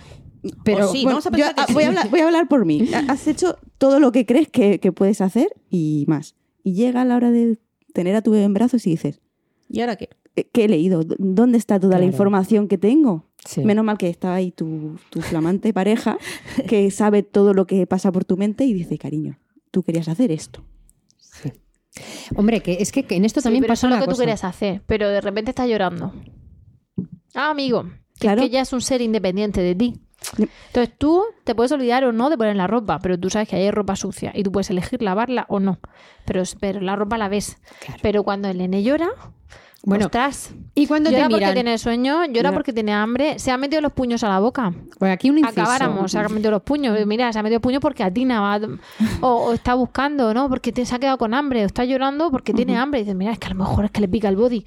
[0.63, 1.73] Pero sí, Bueno, vamos a yo, que ah, sí.
[1.73, 2.87] voy, a hablar, voy a hablar por mí.
[2.93, 6.35] Ha- Has hecho todo lo que crees que, que puedes hacer y más.
[6.63, 7.59] Y llega la hora de
[7.93, 9.21] tener a tu bebé en brazos y dices,
[9.69, 10.09] ¿Y ahora qué?
[10.35, 11.03] "Eh, ¿qué he leído?
[11.03, 13.25] ¿Dó- ¿Dónde está toda la información que tengo?
[13.45, 13.63] Sí.
[13.63, 16.17] Menos mal que está ahí tu, tu flamante pareja
[16.67, 19.37] que sabe todo lo que pasa por tu mente y dice, cariño,
[19.71, 20.63] tú querías hacer esto.
[22.35, 24.17] Hombre, que es que, que en esto Sí, también pasa es lo una que tú
[24.17, 26.11] querías hacer, pero de repente estás llorando.
[27.35, 28.41] Ah, amigo, que, Claro.
[28.41, 29.93] que ella es un ser independiente de ti.
[30.37, 33.55] Entonces tú te puedes olvidar o no de poner la ropa, pero tú sabes que
[33.55, 35.79] hay ropa sucia y tú puedes elegir lavarla o no.
[36.25, 37.57] Pero, pero la ropa la ves.
[38.01, 39.09] Pero cuando el nene llora,
[39.85, 42.51] Bueno, ostras, y cuando te llora porque tiene sueño, llora Llora.
[42.53, 44.73] porque tiene hambre, se ha metido los puños a la boca.
[44.97, 45.59] Pues aquí un inciso.
[45.61, 46.97] Acabáramos, se ha metido los puños.
[47.05, 48.61] Mira, se ha metido puños porque atina va-
[49.19, 50.47] o, o está buscando, ¿no?
[50.47, 53.01] Porque te, se ha quedado con hambre, o está llorando porque tiene hambre.
[53.01, 54.63] Y dices, mira, es que a lo mejor es que le pica el body.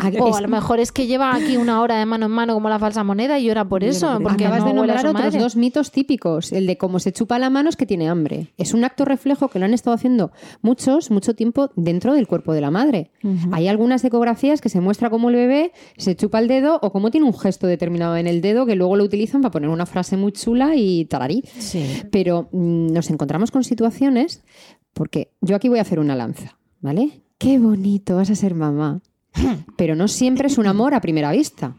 [0.00, 2.52] Ah, O a lo mejor es que lleva aquí una hora de mano en mano
[2.52, 5.38] como la falsa moneda y llora por eso, porque Acabas no de nombrar otros madre.
[5.40, 6.52] dos mitos típicos.
[6.52, 8.52] El de cómo se chupa la mano es que tiene hambre.
[8.58, 12.52] Es un acto reflejo que lo han estado haciendo muchos, mucho tiempo dentro del cuerpo
[12.52, 13.10] de la madre.
[13.52, 17.10] Hay algunas ecografías que se muestra cómo el bebé se chupa el dedo o cómo
[17.10, 20.16] tiene un gesto determinado en el dedo que luego lo utilizan para poner una frase
[20.16, 21.44] muy chula y tararí.
[22.10, 24.42] Pero mm, nos encontramos con situaciones,
[24.92, 27.22] porque yo aquí voy a hacer una lanza, ¿vale?
[27.38, 29.00] Qué bonito, vas a ser mamá.
[29.76, 31.76] Pero no siempre es un amor a primera vista.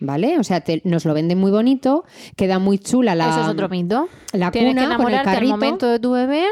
[0.00, 0.38] ¿Vale?
[0.38, 2.04] O sea, te- nos lo venden muy bonito,
[2.36, 3.28] queda muy chula la.
[3.30, 4.08] Eso es otro mito.
[4.32, 5.52] La tienes cuna que con el enamorarte al carrito.
[5.56, 6.44] momento de tu bebé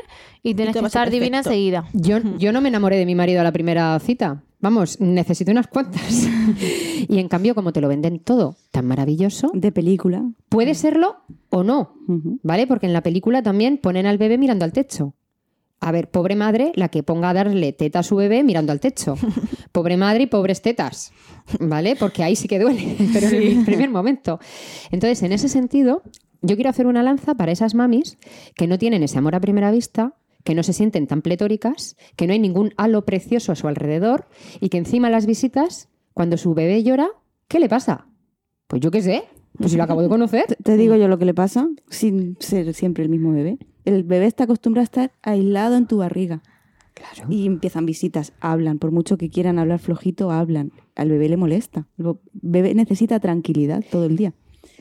[0.42, 1.86] y tienes te que estar divina enseguida.
[1.94, 4.42] Yo, yo no me enamoré de mi marido a la primera cita.
[4.60, 6.02] Vamos, necesito unas cuantas.
[7.08, 10.24] y en cambio, como te lo venden todo tan maravilloso, De película.
[10.48, 11.16] puede serlo
[11.50, 11.94] o no.
[12.42, 12.66] ¿Vale?
[12.66, 15.14] Porque en la película también ponen al bebé mirando al techo.
[15.80, 18.80] A ver, pobre madre, la que ponga a darle teta a su bebé mirando al
[18.80, 19.14] techo.
[19.72, 21.12] Pobre madre y pobres tetas.
[21.60, 21.94] ¿Vale?
[21.96, 24.40] Porque ahí sí que duele, pero en el primer momento.
[24.90, 26.02] Entonces, en ese sentido,
[26.42, 28.16] Yo quiero hacer una lanza para esas mamis
[28.54, 30.14] que no tienen ese amor a primera vista,
[30.44, 34.26] que no se sienten tan pletóricas, que no hay ningún halo precioso a su alrededor
[34.60, 37.08] y que encima las visitas, cuando su bebé llora,
[37.48, 38.06] ¿qué le pasa?
[38.68, 39.24] Pues yo qué sé,
[39.58, 40.44] pues si lo acabo de conocer.
[40.46, 43.58] Te- Te digo yo lo que le pasa sin ser siempre el mismo bebé.
[43.84, 46.42] El bebé está acostumbrado a estar aislado en tu barriga.
[46.94, 47.30] Claro.
[47.30, 50.72] Y empiezan visitas, hablan, por mucho que quieran hablar flojito, hablan.
[50.96, 51.86] Al bebé le molesta.
[51.96, 54.34] El bebé necesita tranquilidad todo el día.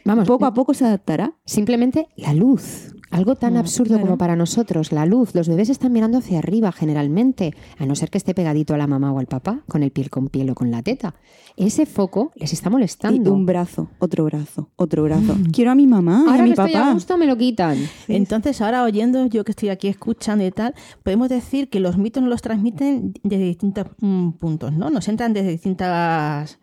[0.04, 1.34] Vamos, Poco a poco se adaptará.
[1.46, 2.96] Simplemente la luz.
[3.10, 4.04] Algo tan Mm, absurdo claro.
[4.06, 5.34] como para nosotros, la luz.
[5.34, 8.86] Los bebés están mirando hacia arriba generalmente, a no ser que esté pegadito a la
[8.88, 11.16] mamá o al papá, con el piel con piel o con la teta.
[11.56, 13.34] Ese foco les está Y molestando.
[13.34, 15.36] un brazo, otro brazo, otro brazo.
[15.54, 16.94] Quiero a mi mamá, y Ahora a mi que estoy a papá.
[16.94, 17.78] gusto me lo quitan.
[18.08, 22.22] Entonces, ahora oyendo, yo que estoy aquí escuchando y tal, podemos decir que los mitos
[22.22, 24.90] nos los transmiten desde distintos mm, puntos, ¿no?
[24.90, 26.60] Nos entran desde distintas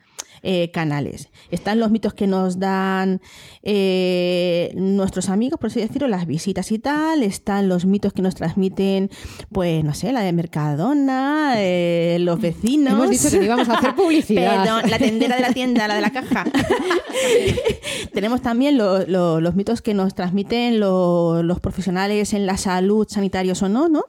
[0.47, 1.31] eh, canales.
[1.51, 3.21] Están los mitos que nos dan
[3.63, 7.23] eh, nuestros amigos, por así decirlo, las visitas y tal.
[7.23, 9.11] Están los mitos que nos transmiten,
[9.51, 12.93] pues, no sé, la de Mercadona, eh, los vecinos.
[12.93, 14.63] Hemos dicho que no íbamos a hacer publicidad.
[14.65, 16.45] Perdón, la tendera de la tienda, la de la caja.
[18.13, 23.07] Tenemos también lo- lo- los mitos que nos transmiten lo- los profesionales en la salud,
[23.09, 24.05] sanitarios o no, ¿no?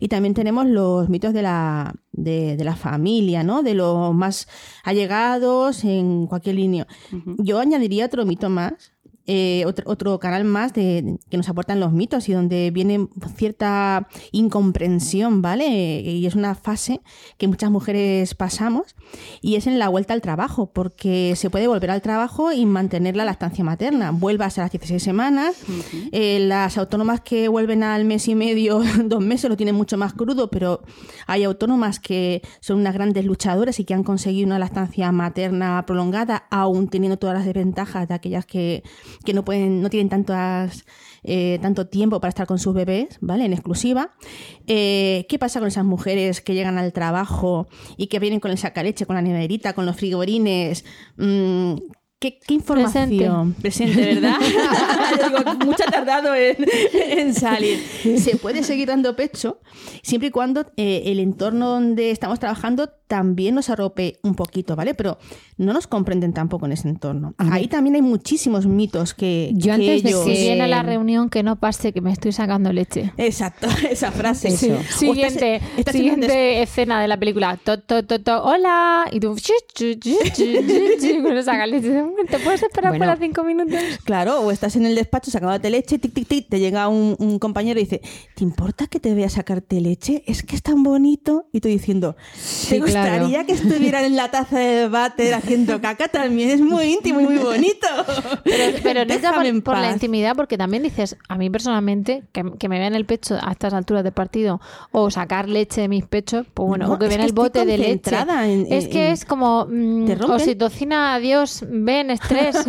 [0.00, 3.62] Y también tenemos los mitos de la, de, de la familia, ¿no?
[3.62, 4.48] De los más
[4.84, 6.86] allegados en cualquier línea.
[7.38, 8.91] Yo añadiría otro mito más.
[9.26, 14.08] Eh, otro, otro canal más de, que nos aportan los mitos y donde viene cierta
[14.32, 16.00] incomprensión, ¿vale?
[16.00, 17.00] Y es una fase
[17.38, 18.96] que muchas mujeres pasamos
[19.40, 23.14] y es en la vuelta al trabajo, porque se puede volver al trabajo y mantener
[23.14, 24.10] la lactancia materna.
[24.10, 25.56] Vuelvas a las 16 semanas,
[26.10, 30.14] eh, las autónomas que vuelven al mes y medio, dos meses, lo tienen mucho más
[30.14, 30.82] crudo, pero
[31.28, 36.46] hay autónomas que son unas grandes luchadoras y que han conseguido una lactancia materna prolongada,
[36.50, 38.82] aún teniendo todas las desventajas de aquellas que,
[39.24, 40.84] que no pueden, no tienen tantas
[41.24, 43.44] eh, tanto tiempo para estar con sus bebés, ¿vale?
[43.44, 44.12] En exclusiva.
[44.66, 48.58] Eh, ¿Qué pasa con esas mujeres que llegan al trabajo y que vienen con el
[48.58, 50.84] sacaleche, con la neverita, con los frigorines?
[51.16, 51.74] Mm,
[52.22, 53.52] ¿Qué, qué información?
[53.60, 54.36] Presente, ¿verdad?
[55.26, 56.54] Digo, mucho ha tardado en,
[56.94, 57.82] en salir.
[58.16, 59.58] Se puede seguir dando pecho
[60.04, 64.94] siempre y cuando eh, el entorno donde estamos trabajando también nos arrope un poquito, ¿vale?
[64.94, 65.18] Pero
[65.58, 67.34] no nos comprenden tampoco en ese entorno.
[67.38, 70.24] Ahí también hay muchísimos mitos que, Yo que antes de ellos...
[70.24, 73.12] Si viene a la reunión, que no pase que me estoy sacando leche.
[73.18, 74.48] Exacto, esa frase.
[74.48, 74.66] Eso.
[74.66, 77.58] Estás- Siguiente, estás siguiente escena de la película.
[77.64, 79.06] To, to, to, to, hola.
[79.10, 80.12] Y tú, chu, chu, chu,
[82.28, 83.06] ¿Te puedes esperar Bueno.
[83.06, 83.78] las cinco minutos?
[84.04, 87.38] Claro, o estás en el despacho sacándote leche, tic, tic, tic, te llega un, un
[87.38, 88.00] compañero y dice,
[88.34, 90.22] ¿te importa que te vea sacarte leche?
[90.26, 91.46] Es que es tan bonito.
[91.52, 92.16] Y tú diciendo,
[92.68, 93.10] ¿te claro.
[93.26, 96.08] gustaría que estuvieran en la taza de váter haciendo caca?
[96.08, 97.86] También es muy íntimo y muy bonito.
[98.44, 102.68] Pero, pero no por, por la intimidad, porque también dices, a mí personalmente, que, que
[102.68, 106.46] me vean el pecho a estas alturas del partido o sacar leche de mis pechos,
[106.54, 108.14] pues bueno, No, o que vean el bote de leche.
[108.16, 110.36] en- es que en- es como mm, Te rompen.
[110.36, 112.56] oxitocina, adiós, ven, estrés,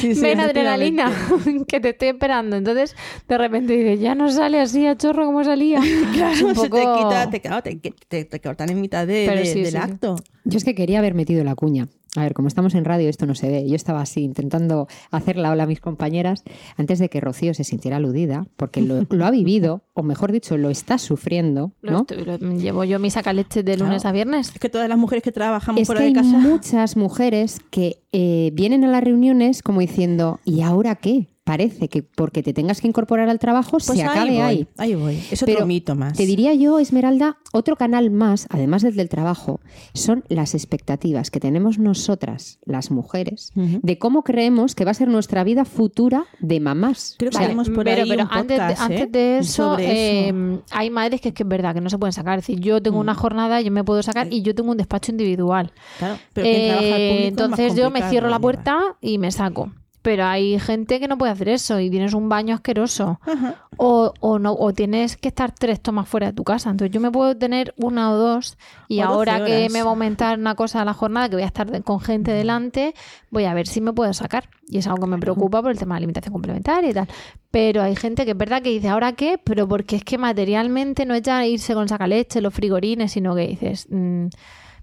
[0.00, 1.10] Sí, sí, ven adrenalina,
[1.68, 2.56] que te estoy esperando.
[2.56, 2.96] Entonces,
[3.28, 5.80] de repente dices, ya no sale así a chorro como salía.
[6.12, 9.24] Claro, Es un se te quita, te, claro, te, te- te cortan en mitad de-
[9.28, 9.76] Pero de- sí, del sí, sí.
[9.78, 10.16] acto.
[10.44, 11.88] Yo es que quería haber metido la cuña.
[12.14, 13.66] A ver, como estamos en radio, esto no se ve.
[13.66, 16.44] Yo estaba así intentando hacer la ola a mis compañeras
[16.76, 20.58] antes de que Rocío se sintiera aludida, porque lo, lo ha vivido, o mejor dicho,
[20.58, 22.00] lo está sufriendo, Lo ¿no?
[22.00, 24.08] estoy- lo- llevo yo mi sacaleche de lunes Claro.
[24.10, 24.50] a viernes.
[24.52, 26.38] Es que todas las mujeres que trabajamos Es fuera que de hay casa...
[26.38, 31.28] muchas mujeres que eh, vienen a las reuniones como diciendo, ¿y ahora qué?
[31.44, 34.66] Parece que porque te tengas que incorporar al trabajo Pues se acabe ahí voy, ahí.
[34.78, 35.16] ahí voy.
[35.30, 36.16] Es otro Pero mito más.
[36.16, 39.60] Te diría yo, Esmeralda, otro canal más, además del del trabajo,
[39.92, 45.08] son las expectativas que tenemos nosotras, las mujeres, de cómo creemos que va a ser
[45.08, 47.16] nuestra vida futura de mamás.
[47.18, 49.08] Creo que tenemos por pero ahí pero un antes, de, antes ¿eh?
[49.10, 52.38] de eso, eh, hay madres que es que es verdad que no se pueden sacar.
[52.38, 55.10] Es decir, yo tengo una jornada, yo me puedo sacar y yo tengo un despacho
[55.10, 55.72] individual.
[55.98, 58.80] Claro, pero quien trabaja al Eh, público es más entonces yo me cierro la puerta
[59.00, 59.72] y me saco.
[60.02, 63.20] Pero hay gente que no puede hacer eso y tienes un baño asqueroso.
[63.22, 63.68] Ajá.
[63.76, 66.70] O, o no o tienes que estar tres tomas fuera de tu casa.
[66.70, 69.88] Entonces yo me puedo tener una o dos y O 12 ahora que me va
[69.88, 72.94] a aumentar una cosa a la jornada, que voy a estar con gente delante,
[73.30, 74.48] voy a ver si me puedo sacar.
[74.68, 77.08] Y es algo que me preocupa por el tema de alimentación complementaria y tal.
[77.50, 79.38] Pero hay gente que es verdad que dice, ¿ahora qué?
[79.42, 83.46] Pero porque es que materialmente no es ya irse con sacaleche, los frigorines, sino que
[83.46, 83.86] dices...
[83.88, 84.26] mm,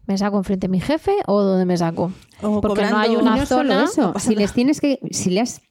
[0.09, 2.11] ¿Me saco enfrente de mi jefe o dónde me saco?
[2.41, 3.83] O Porque no hay una zona.
[3.83, 5.61] eso, si les tienes que, si le has-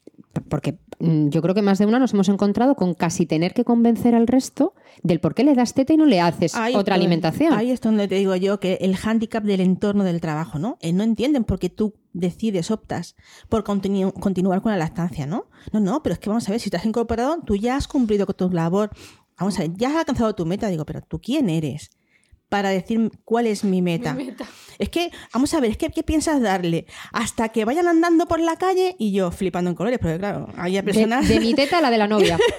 [0.47, 3.65] porque mm, yo creo que más de una nos hemos encontrado con casi tener que
[3.65, 4.73] convencer al resto
[5.03, 7.51] del por qué le das teta y no le haces Ahí otra es- alimentación.
[7.53, 10.77] Ahí es donde te digo yo que el hándicap del entorno del trabajo, ¿no?
[10.79, 13.17] Eh, no entienden porque tú decides, optas
[13.49, 15.47] por continu- continuar con la lactancia, ¿no?
[15.73, 17.89] No, no, pero es que vamos a ver, si te has incorporado, tú ya has
[17.89, 18.89] cumplido con tu labor.
[19.37, 20.69] Vamos a ver, ya has alcanzado tu meta.
[20.69, 21.89] Digo, pero ¿tú quién eres?
[22.49, 24.17] Para decir cuál es mi meta.
[24.79, 26.87] Es que, vamos a ver, es que ¿qué piensas darle?
[27.11, 30.81] Hasta que vayan andando por la calle y yo flipando en colores, porque claro, hay
[30.81, 31.27] personas...
[31.27, 32.37] De, de mi teta a la de la novia.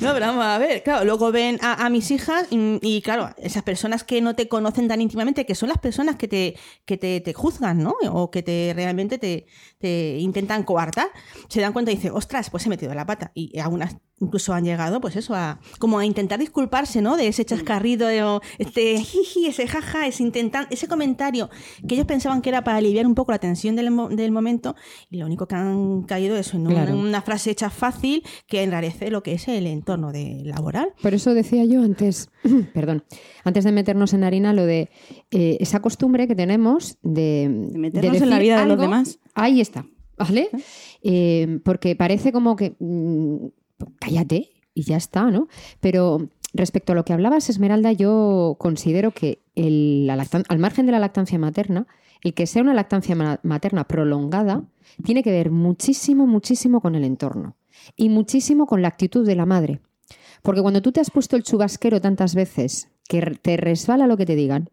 [0.00, 3.30] No, pero vamos a ver, claro, luego ven a, a mis hijas y, y, claro,
[3.38, 6.96] esas personas que no te conocen tan íntimamente, que son las personas que te, que
[6.96, 7.94] te, te juzgan, ¿no?
[8.12, 9.46] O que te realmente te,
[9.78, 11.08] te intentan coartar,
[11.48, 13.30] se dan cuenta y dicen, ostras, pues he metido la pata.
[13.34, 17.16] Y algunas incluso han llegado, pues eso, a como a intentar disculparse, ¿no?
[17.16, 21.50] De ese chascarrido, de, o este jiji, ese jaja, ese intentar, ese comentario
[21.86, 24.74] que ellos pensaban que era para aliviar un poco la tensión del, del momento
[25.10, 26.96] y lo único que han caído es en una, Claro.
[26.98, 30.92] una frase hecha fácil que enrarece lo que es el entorno de laboral.
[31.02, 32.30] Por eso decía yo antes,
[32.74, 33.04] perdón,
[33.44, 34.90] antes de meternos en harina, lo de
[35.30, 39.18] eh, esa costumbre que tenemos de, de meternos en la vida de los demás.
[39.34, 40.50] Ahí está, ¿vale?
[41.02, 43.46] Eh, porque parece como que mm,
[44.00, 45.48] cállate y ya está, ¿no?
[45.80, 51.38] Pero respecto a lo que hablabas, Esmeralda, yo considero que al margen de la lactancia
[51.38, 51.86] materna,
[52.22, 54.64] el que sea una lactancia ma- materna prolongada
[55.04, 57.56] tiene que ver muchísimo, muchísimo con el entorno
[57.96, 59.80] y muchísimo con la actitud de la madre.
[60.42, 64.26] Porque cuando tú te has puesto el chubasquero tantas veces que te resbala lo que
[64.26, 64.70] te digan,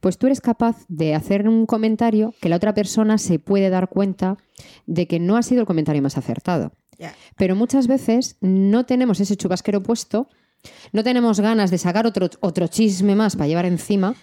[0.00, 3.88] pues tú eres capaz de hacer un comentario que la otra persona se puede dar
[3.88, 4.36] cuenta
[4.86, 6.72] de que no ha sido el comentario más acertado.
[7.36, 10.28] Pero muchas veces no tenemos ese chubasquero puesto,
[10.92, 14.14] no tenemos ganas de sacar otro, otro chisme más para llevar encima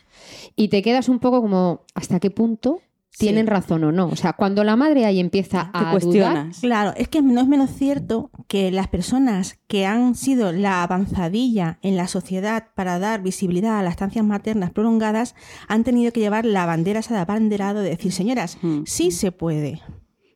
[0.56, 2.82] y te quedas un poco como, ¿hasta qué punto
[3.18, 4.08] tienen razón o no?
[4.08, 7.70] O sea, cuando la madre ahí empieza a dudar, Claro, es que no es menos
[7.72, 13.78] cierto que las personas que han sido la avanzadilla en la sociedad para dar visibilidad
[13.78, 15.36] a las estancias maternas prolongadas
[15.68, 19.82] han tenido que llevar la bandera esa de abanderado de decir, señoras, sí se puede.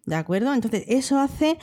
[0.08, 0.54] ¿De acuerdo?
[0.54, 1.58] Entonces, eso hace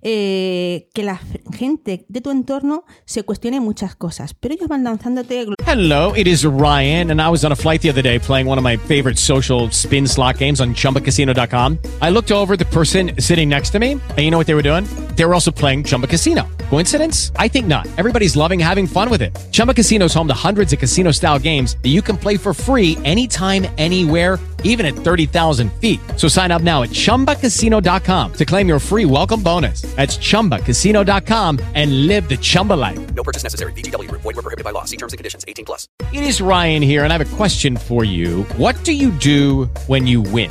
[0.00, 1.20] eh, que la
[1.52, 6.46] gente de tu entorno se cuestione muchas cosas, pero ellos van lanzándote Hello, it is
[6.46, 9.18] Ryan, and I was on a flight the other day playing one of my favorite
[9.18, 11.78] social spin slot games on chumbacasino.com.
[12.00, 14.62] I looked over the person sitting next to me, and you know what they were
[14.62, 14.84] doing?
[15.16, 16.48] They were also playing Chumba Casino.
[16.70, 17.32] Coincidence?
[17.36, 17.86] I think not.
[17.98, 19.36] Everybody's loving having fun with it.
[19.52, 22.54] Chumba Casino is home to hundreds of casino style games that you can play for
[22.54, 26.00] free anytime, anywhere, even at 30,000 feet.
[26.16, 29.82] So sign up now at chumbacasino.com to claim your free welcome bonus.
[29.96, 33.14] That's chumbacasino.com and live the Chumba life.
[33.14, 33.72] No purchase necessary.
[33.72, 34.22] Group.
[34.22, 34.84] Void were prohibited by law.
[34.84, 35.44] See terms and conditions.
[35.48, 35.88] 18 plus.
[36.12, 38.44] It is Ryan here, and I have a question for you.
[38.56, 40.50] What do you do when you win?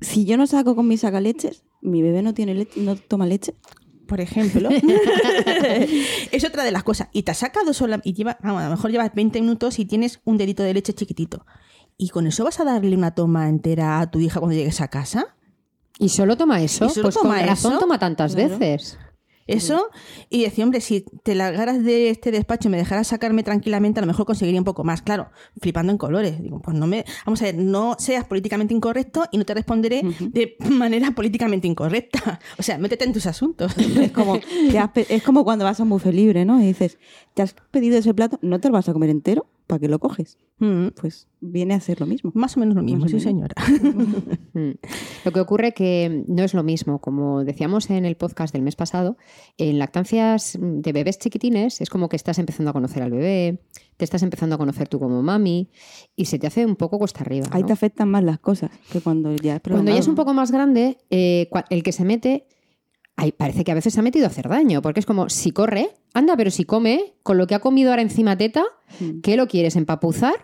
[0.00, 3.54] si yo no saco con mis sacaleches, mi bebé no tiene leche, no toma leche.
[4.06, 4.68] por ejemplo.
[6.32, 7.08] es otra de las cosas.
[7.12, 9.84] Y te has sacado sola y lleva, vamos, a lo mejor llevas 20 minutos y
[9.84, 11.46] tienes un dedito de leche chiquitito.
[11.96, 14.88] ¿Y con eso vas a darle una toma entera a tu hija cuando llegues a
[14.88, 15.36] casa?
[15.98, 16.86] ¿Y solo toma eso?
[16.86, 17.80] ¿Y solo pues toma con razón eso?
[17.80, 18.58] toma tantas Claro.
[18.58, 18.98] veces.
[19.50, 19.90] Eso,
[20.28, 24.02] y decía, hombre, si te largaras de este despacho y me dejaras sacarme tranquilamente, a
[24.02, 25.02] lo mejor conseguiría un poco más.
[25.02, 26.40] Claro, flipando en colores.
[26.40, 27.04] Digo, pues no me.
[27.26, 32.38] Vamos a ver, no seas políticamente incorrecto y no te responderé de manera políticamente incorrecta.
[32.58, 33.76] O sea, métete en tus asuntos.
[33.78, 34.38] Es como,
[35.08, 36.60] es como cuando vas a un buffet libre, ¿no?
[36.60, 36.98] Y dices,
[37.34, 38.38] ¿te has pedido ese plato?
[38.42, 39.46] ¿No te lo vas a comer entero?
[39.70, 40.36] ¿Para qué lo coges?
[41.00, 42.32] Pues viene a ser lo mismo.
[42.34, 43.54] Más o menos lo mismo, Más sí, señora.
[44.52, 44.72] Mm.
[45.24, 47.00] Lo que ocurre que no es lo mismo.
[47.00, 49.16] Como decíamos en el podcast del mes pasado,
[49.58, 53.62] en lactancias de bebés chiquitines es como que estás empezando a conocer al bebé,
[53.96, 55.70] te estás empezando a conocer tú como mami
[56.16, 57.46] y se te hace un poco cuesta arriba.
[57.52, 60.34] Ahí te afectan más las cosas que cuando ya es Cuando ya es un poco
[60.34, 62.48] más grande, eh, el que se mete,
[63.20, 65.50] ay, parece que a veces se ha metido a hacer daño, porque es como, si
[65.50, 68.64] corre, anda, pero si come, con lo que ha comido ahora encima teta,
[68.98, 69.20] Mm.
[69.20, 70.34] ¿qué lo quieres, empapuzar?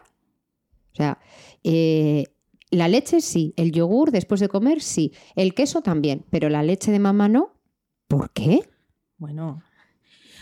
[0.93, 1.19] O sea,
[1.65, 2.25] eh,
[2.71, 6.93] la leche sí, el yogur después de comer sí, el queso también, pero la leche
[6.93, 7.55] de mamá no.
[8.07, 8.61] ¿Por qué?
[9.19, 9.63] Bueno.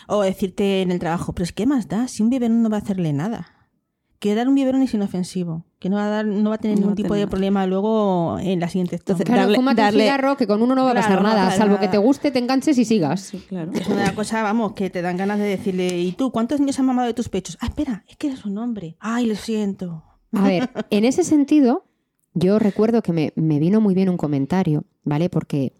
[0.07, 2.77] O decirte en el trabajo, pero es que más da, si un biberón no va
[2.77, 3.54] a hacerle nada.
[4.25, 6.77] Que dar un biberón es inofensivo, que no va a, dar, no va a tener
[6.77, 9.97] No ningún tipo tener de problema luego en la siguiente Entonces, Claro, Darle- fúmate darle-
[9.97, 11.81] un cigarro que con uno no va a pasar Claro, no nada, salvo nada.
[11.85, 13.33] que te guste, te enganches y sigas.
[13.47, 13.71] Claro.
[13.71, 16.87] Es una cosa, vamos, que te dan ganas de decirle, ¿y tú cuántos niños han
[16.87, 17.55] mamado de tus pechos?
[17.61, 18.95] Ah, espera, es que eres un hombre.
[18.99, 20.03] Ay, lo siento.
[20.33, 21.85] A ver, en ese sentido,
[22.33, 25.29] yo recuerdo que me, me vino muy bien un comentario, ¿vale?
[25.29, 25.73] Porque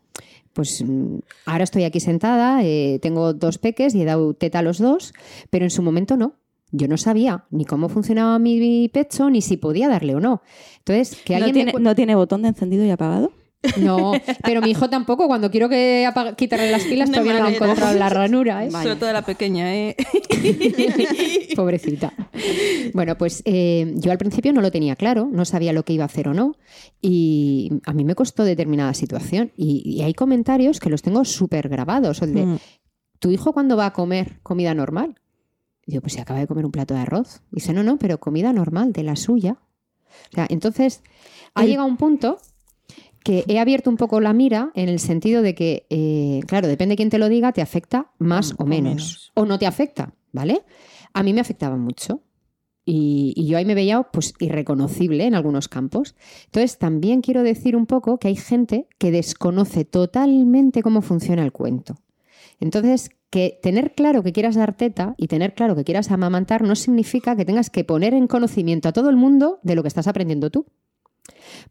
[0.54, 1.16] pues mm,
[1.48, 5.16] ahora estoy aquí sentada, eh, tengo dos peques y he dado teta a los dos,
[5.50, 6.34] pero en su momento no.
[6.72, 10.42] Yo no sabía ni cómo funcionaba mi pecho, ni si podía darle o no.
[10.80, 13.32] Entonces, que ¿No alguien tiene, me cu- ¿No tiene botón de encendido y apagado?
[13.78, 14.12] No,
[14.44, 15.26] pero mi hijo tampoco.
[15.28, 17.56] Cuando quiero que apaga- quitarle las pilas, No todavía no manera.
[17.66, 18.64] encontrado en la ranura.
[18.66, 18.70] ¿eh?
[18.72, 19.96] Sobre todo la pequeña, ¿eh?
[21.56, 22.14] Pobrecita.
[22.94, 26.04] Bueno, pues eh, yo al principio no lo tenía claro, no sabía lo que iba
[26.04, 26.56] a hacer o no,
[27.02, 29.52] y a mí me costó determinada situación.
[29.58, 32.22] Y, y hay comentarios que los tengo súper grabados.
[32.22, 32.58] El de, Mm.
[33.20, 35.16] ¿tu hijo cuándo va a comer comida normal?
[35.86, 37.42] Y yo, pues si acaba de comer un plato de arroz.
[37.52, 39.60] Dice, no, no, pero comida normal, de la suya.
[40.32, 41.04] O sea, entonces,
[41.54, 42.38] ha El- llegado un punto
[43.24, 46.96] que he abierto un poco la mira en el sentido de que, eh, claro, depende
[46.96, 49.32] quién te lo diga, te afecta más Mm, o menos.
[49.36, 50.64] O no te afecta, ¿vale?
[51.14, 52.22] A mí me afectaba mucho.
[52.88, 56.16] Y, y yo ahí me veía pues irreconocible en algunos campos.
[56.46, 61.52] Entonces también quiero decir un poco que hay gente que desconoce totalmente cómo funciona el
[61.52, 61.96] cuento.
[62.60, 66.76] Entonces, que tener claro que quieras dar teta y tener claro que quieras amamantar no
[66.76, 70.08] significa que tengas que poner en conocimiento a todo el mundo de lo que estás
[70.08, 70.66] aprendiendo tú.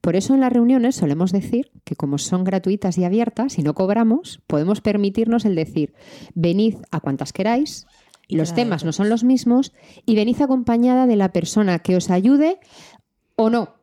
[0.01, 3.75] Por eso en las reuniones solemos decir que como son gratuitas y abiertas y no
[3.75, 5.95] cobramos, podemos permitirnos el decir,
[6.35, 7.87] venid a cuantas queráis,
[8.27, 9.73] Y los temas no son los mismos
[10.07, 12.59] y venid acompañada de la persona que os ayude
[13.37, 13.75] o no.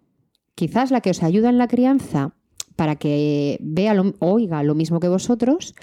[0.56, 2.34] Quizás la que os ayuda en la crianza
[2.76, 5.76] para que vea lo, oiga lo mismo que vosotros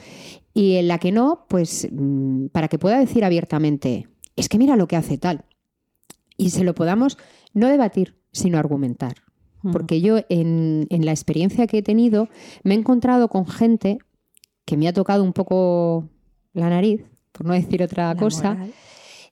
[0.59, 4.75] y en la que no, pues mm, para que pueda decir abiertamente, es que mira
[4.75, 5.45] lo que hace tal.
[6.37, 7.17] Y se lo podamos
[7.55, 9.15] no debatir, sino argumentar.
[9.73, 12.29] Porque yo en, en la experiencia que he tenido
[12.65, 13.99] me he encontrado con gente
[14.65, 16.09] que me ha tocado un poco
[16.55, 18.73] la nariz, por no decir otra La cosa, moral.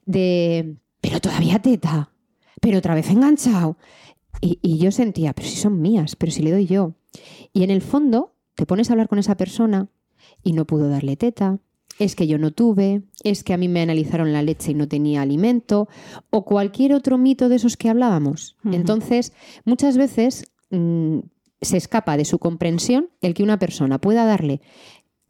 [0.05, 2.09] de, pero todavía teta,
[2.61, 3.75] pero otra vez enganchado.
[4.39, 6.93] Y, y yo sentía, pero si son mías, pero si le doy yo.
[7.51, 9.89] Y en el fondo te pones a hablar con esa persona
[10.43, 11.59] y no pudo darle teta,
[11.99, 14.87] es que yo no tuve, es que a mí me analizaron la leche y no
[14.87, 15.87] tenía alimento,
[16.29, 18.55] o cualquier otro mito de esos que hablábamos.
[18.63, 19.33] Entonces,
[19.65, 21.19] muchas veces mm,
[21.61, 24.61] se escapa de su comprensión el que una persona pueda darle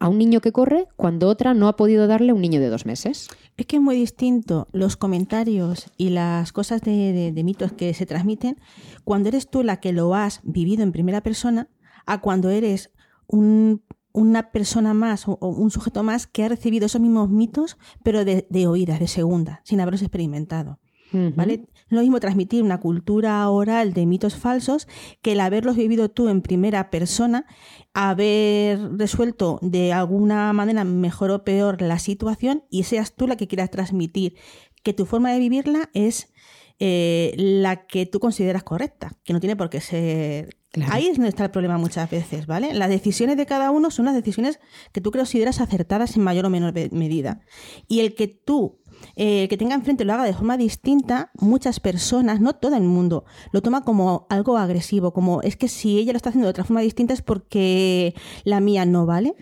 [0.00, 2.68] a un niño que corre cuando otra no ha podido darle a un niño de
[2.68, 3.28] dos meses.
[3.56, 7.92] Es que es muy distinto los comentarios y las cosas de, de- de mitos que
[7.94, 8.58] se transmiten
[9.04, 11.68] cuando eres tú la que lo has vivido en primera persona
[12.06, 12.90] a cuando eres
[13.26, 13.82] un-
[14.18, 18.24] una persona más o, o un sujeto más que ha recibido esos mismos mitos pero
[18.24, 20.78] de, de oídas, de segunda, sin haberlos experimentado.
[21.10, 21.58] ¿Vale?
[21.58, 24.86] No es lo mismo transmitir una cultura oral de mitos falsos
[25.22, 27.46] que el haberlos vivido tú en primera persona,
[27.94, 33.48] haber resuelto de alguna manera mejor o peor la situación y seas tú la que
[33.48, 34.34] quieras transmitir
[34.82, 36.30] que tu forma de vivirla es
[36.78, 40.57] eh, la que tú consideras correcta, que no tiene por qué ser...
[40.90, 42.74] Ahí es donde está el problema muchas veces, ¿vale?
[42.74, 44.60] Las decisiones de cada uno son las decisiones
[44.92, 47.40] que tú consideras acertadas en mayor o menor medida.
[47.86, 48.78] Y el que tú
[49.16, 52.82] eh, el que tenga enfrente lo haga de forma distinta, muchas personas, no todo el
[52.82, 56.50] mundo, lo toma como algo agresivo, como es que si ella lo está haciendo de
[56.50, 58.14] otra forma distinta es porque
[58.44, 59.34] la mía no vale.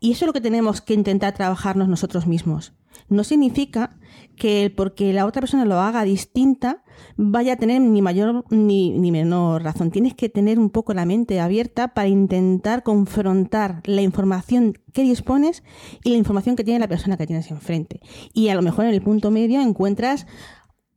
[0.00, 2.74] Y eso es lo que tenemos que intentar trabajarnos nosotros mismos.
[3.08, 3.98] No significa
[4.36, 6.82] que porque la otra persona lo haga distinta
[7.16, 9.90] vaya a tener ni mayor ni, ni menor razón.
[9.90, 15.62] Tienes que tener un poco la mente abierta para intentar confrontar la información que dispones
[16.02, 18.00] y la información que tiene la persona que tienes enfrente.
[18.32, 20.26] Y a lo mejor en el punto medio encuentras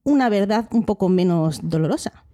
[0.03, 2.25] una verdad un poco menos dolorosa.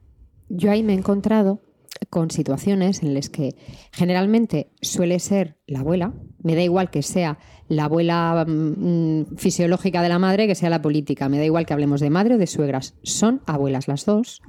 [0.49, 1.61] Yo ahí me he encontrado
[2.09, 3.55] con situaciones en las que
[3.91, 6.13] generalmente suele ser la abuela,
[6.43, 10.81] me da igual que sea la abuela mm, fisiológica de la madre que sea la
[10.81, 14.41] política, me da igual que hablemos de madre o de suegras, son abuelas las dos.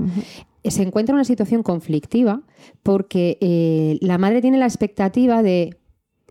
[0.65, 2.43] Se encuentra en una situación conflictiva
[2.83, 5.79] porque eh, la madre tiene la expectativa de,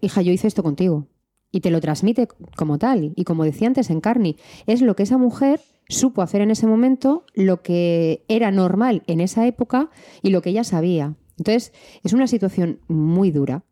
[0.01, 1.07] hija, yo hice esto contigo.
[1.51, 3.13] Y te lo transmite como tal.
[3.15, 6.65] Y como decía antes en Carney, es lo que esa mujer supo hacer en ese
[6.65, 9.91] momento, lo que era normal en esa época
[10.23, 11.15] y lo que ella sabía.
[11.37, 13.63] Entonces, es una situación muy dura,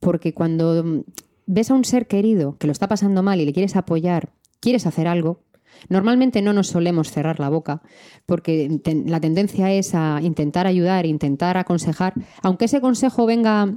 [0.00, 1.00] porque cuando mm,
[1.48, 4.30] ves a un ser querido que lo está pasando mal y le quieres apoyar,
[4.60, 5.40] quieres hacer algo,
[5.88, 7.82] normalmente no nos solemos cerrar la boca,
[8.26, 13.76] porque la tendencia es a intentar ayudar, intentar aconsejar, aunque ese consejo venga mm,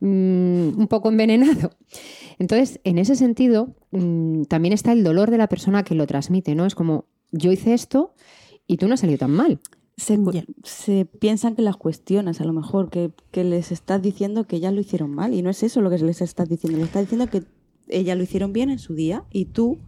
[0.00, 1.72] un poco envenenado.
[2.38, 6.54] Entonces, en ese sentido, mm, también está el dolor de la persona que lo transmite,
[6.54, 6.64] ¿no?
[6.64, 8.14] Es como, yo hice esto
[8.66, 9.60] y tú no has salido tan mal.
[10.64, 14.72] Se, piensan que las cuestionas, a lo mejor, que, que les estás diciendo que ellas
[14.72, 15.34] lo hicieron mal.
[15.34, 16.78] Y no es eso lo que les estás diciendo.
[16.78, 17.42] Le estás diciendo que
[17.88, 19.78] ellas lo hicieron bien en su día y tú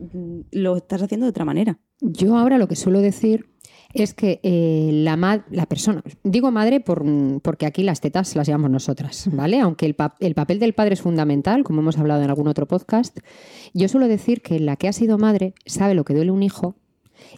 [0.00, 1.78] mm, lo estás haciendo de otra manera.
[2.00, 3.46] Yo ahora lo que suelo decir,
[3.94, 7.04] es que eh, la, ma- la persona, digo madre por-
[7.42, 9.60] porque aquí las tetas las llevamos nosotras, ¿vale?
[9.60, 12.66] Aunque el, pa- el papel del padre es fundamental, como hemos hablado en algún otro
[12.66, 13.18] podcast,
[13.74, 16.74] yo suelo decir que la que ha sido madre sabe lo que duele un hijo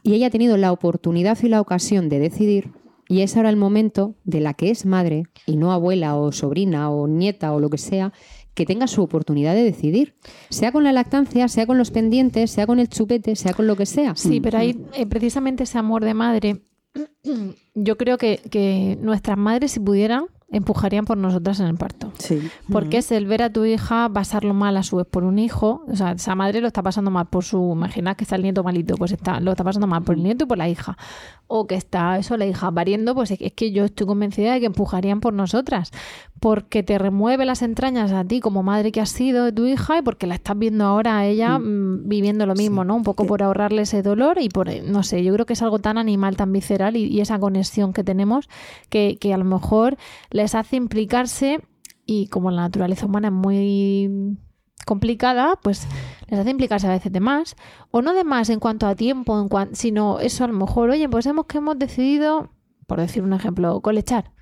[0.03, 2.73] y ella ha tenido la oportunidad y la ocasión de decidir
[3.09, 6.91] y es ahora el momento de la que es madre y no abuela o sobrina
[6.91, 8.13] o nieta o lo que sea,
[8.55, 10.15] que tenga su oportunidad de decidir,
[10.49, 13.77] sea con la lactancia, sea con los pendientes, sea con el chupete, sea con lo
[13.77, 14.15] que sea.
[14.17, 16.63] Sí, pero ahí eh, precisamente ese amor de madre,
[17.75, 22.13] yo creo que, que nuestras madres, si pudieran, empujarían por nosotras en el parto.
[22.19, 22.49] Sí.
[22.71, 25.85] Porque es el ver a tu hija pasarlo mal a su vez por un hijo.
[25.89, 27.73] O sea, esa madre lo está pasando mal por su.
[27.73, 30.45] Imaginad que está el nieto malito, pues está, lo está pasando mal por el nieto
[30.45, 30.97] y por la hija.
[31.47, 34.67] O que está eso, la hija pariendo, pues es que, yo estoy convencida de que
[34.67, 35.91] empujarían por nosotras.
[36.41, 39.99] Porque te remueve las entrañas a ti como madre que has sido de tu hija
[39.99, 42.97] y porque la estás viendo ahora a ella mm, viviendo lo mismo, ¿no?
[42.97, 45.79] Un poco por ahorrarle ese dolor y por, no sé, yo creo que es algo
[45.79, 48.49] tan animal, tan visceral y, y esa conexión que tenemos
[48.89, 49.97] que, que a lo mejor
[50.31, 51.61] les hace implicarse
[52.07, 54.39] y como la naturaleza humana es muy
[54.85, 55.87] complicada, pues
[56.35, 57.57] les hace implicarse a veces de más,
[57.91, 60.91] o no de más en cuanto a tiempo, en cuan- sino eso a lo mejor,
[60.91, 62.51] oye, pues hemos que hemos decidido,
[62.87, 64.33] por decir un ejemplo, colechar.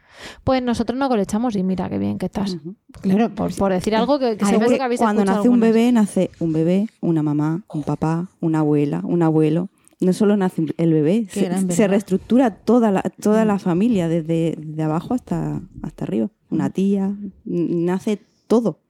[0.45, 2.59] Pues nosotros no colechamos y mira qué bien que estás.
[3.01, 5.73] Claro, Por, por decir algo que, que seguro que que habéis cuando nace un algunas.
[5.75, 9.69] bebé, nace un bebé, una mamá, un papá, una abuela, un abuelo.
[10.01, 14.83] No solo nace el bebé, se, se reestructura toda la, toda la familia, desde, de
[14.83, 16.29] abajo hasta, hasta arriba.
[16.51, 18.81] Una tía, n- nace todo.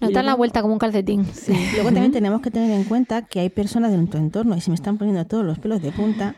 [0.00, 1.26] No está en la vuelta como un calcetín.
[1.74, 4.70] Luego también tenemos que tener en cuenta que hay personas de nuestro entorno, y se
[4.70, 6.36] me están poniendo todos los pelos de punta,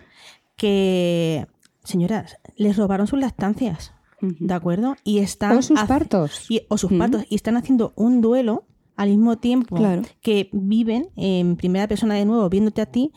[0.56, 1.46] que,
[1.84, 4.96] señoras, les robaron sus lactancias, ¿de acuerdo?
[5.04, 6.50] Y están O sus hace- partos.
[6.50, 7.24] y- o sus partos.
[7.28, 8.64] Y están haciendo un duelo
[8.96, 10.02] al mismo tiempo Claro.
[10.20, 13.12] que viven en primera persona de nuevo, viéndote a ti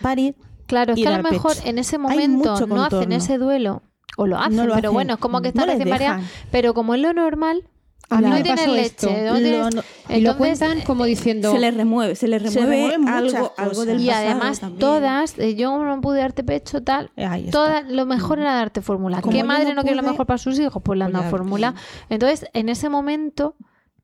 [0.00, 0.34] parir.
[0.66, 1.68] Claro, es que a lo mejor pecho.
[1.68, 3.82] en ese momento no hacen ese duelo.
[4.16, 4.94] O lo hacen, No lo pero hacen.
[4.94, 6.30] bueno, es como que No están les recién paridas, dejan.
[6.50, 7.68] pero como es lo normal,
[8.14, 9.24] A mí no me pasó leche.
[9.24, 11.52] no Lo- Y lo Entonces, cuentan como diciendo...
[11.52, 14.60] Se les remueve, se les Se remueve remueven muchas algo, algo del y pasado además
[14.60, 14.78] también.
[14.80, 17.10] todas, eh, yo no pude darte pecho, tal,
[17.50, 19.22] todas, lo mejor era darte fórmula.
[19.22, 20.82] ¿Qué madre no no, quiere lo mejor para sus hijos?
[20.84, 21.74] Pues le han dado fórmula.
[22.10, 23.54] Entonces, en ese momento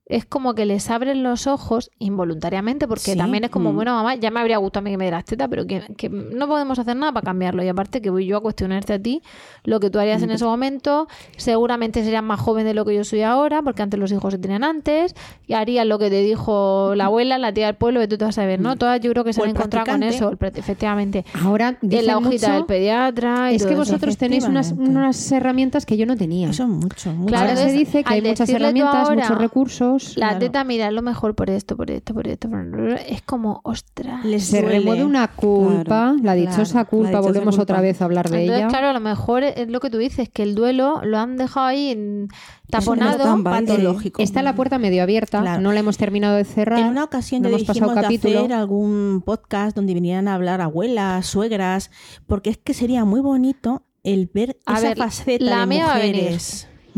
[0.09, 3.17] es como que les abren los ojos involuntariamente, porque Sí.
[3.17, 3.77] también es como, Mm.
[3.77, 6.09] bueno, mamá, ya me habría gustado a mí que me dieras teta, pero que, que
[6.09, 7.63] no podemos hacer nada para cambiarlo.
[7.63, 9.23] Y aparte que voy yo a cuestionarte a ti
[9.65, 13.05] lo que tú harías en ese momento, seguramente serías más joven de lo que yo
[13.05, 15.15] soy ahora, porque antes los hijos se tenían antes,
[15.47, 18.25] y harías lo que te dijo la abuela, la tía del pueblo, que tú te
[18.25, 18.77] vas a ver, ¿no?
[18.77, 21.25] Todas yo creo que se han encontrado con eso, efectivamente.
[21.45, 23.53] Ahora En la hojita mucho, del pediatra.
[23.53, 23.83] y es todo que eso.
[23.83, 26.51] vosotros tenéis unas, unas herramientas que yo no tenía.
[26.51, 27.27] Eso es mucho, mucho.
[27.29, 29.98] Claro, Ahora se dice que hay muchas herramientas, ahora, muchos recursos.
[30.17, 30.39] La Claro.
[30.39, 32.49] teta, mira, es lo mejor por esto, por esto, por esto.
[32.49, 34.25] por- Es como, ostras.
[34.25, 37.63] Les Se remueve una culpa, Claro, la dichosa claro, culpa, la dichosa volvemos culpa.
[37.63, 38.69] otra vez a hablar de Entonces, ella.
[38.69, 41.67] claro, a lo mejor es lo que tú dices, que el duelo lo han dejado
[41.67, 42.29] ahí en-
[42.71, 43.43] taponado.
[43.43, 44.23] patológico.
[44.23, 45.61] Está la puerta medio abierta, Claro.
[45.63, 46.79] no la hemos terminado de cerrar.
[46.81, 48.39] En una ocasión no hemos pasado dijimos de capítulo.
[48.41, 51.91] hacer algún podcast donde vinieran a hablar abuelas, suegras,
[52.27, 55.87] porque es que sería muy bonito el ver A esa ver, faceta la de mía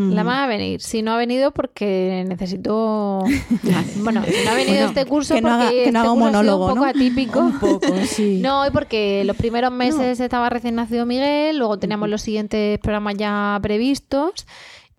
[0.08, 0.80] La más va a venir.
[0.80, 3.24] Si no ha venido porque necesito...
[4.02, 6.00] bueno, si no ha venido Bueno, este curso que no haga- porque que este no
[6.00, 6.90] haga un curso ha sido monólogo, un poco ¿no?
[6.90, 7.38] atípico.
[7.40, 8.40] Un poco, sí.
[8.42, 13.14] No, y porque los primeros meses estaba recién nacido Miguel, luego teníamos los siguientes programas
[13.16, 14.46] ya previstos.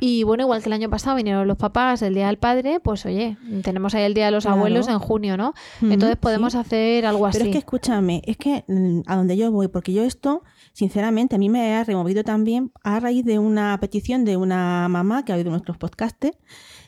[0.03, 3.05] Y bueno, igual que el año pasado vinieron los papás el Día del Padre, pues
[3.05, 4.57] oye, tenemos ahí el Día de los Claro.
[4.57, 5.53] Abuelos en junio, ¿no?
[5.79, 6.57] Entonces podemos sí.
[6.59, 7.37] hacer algo así.
[7.37, 10.41] Pero es que escúchame, es que mm, a donde yo voy, porque yo esto,
[10.73, 15.23] sinceramente, a mí me ha removido también a raíz de una petición de una mamá
[15.25, 16.29] que ha oído nuestros podcasts,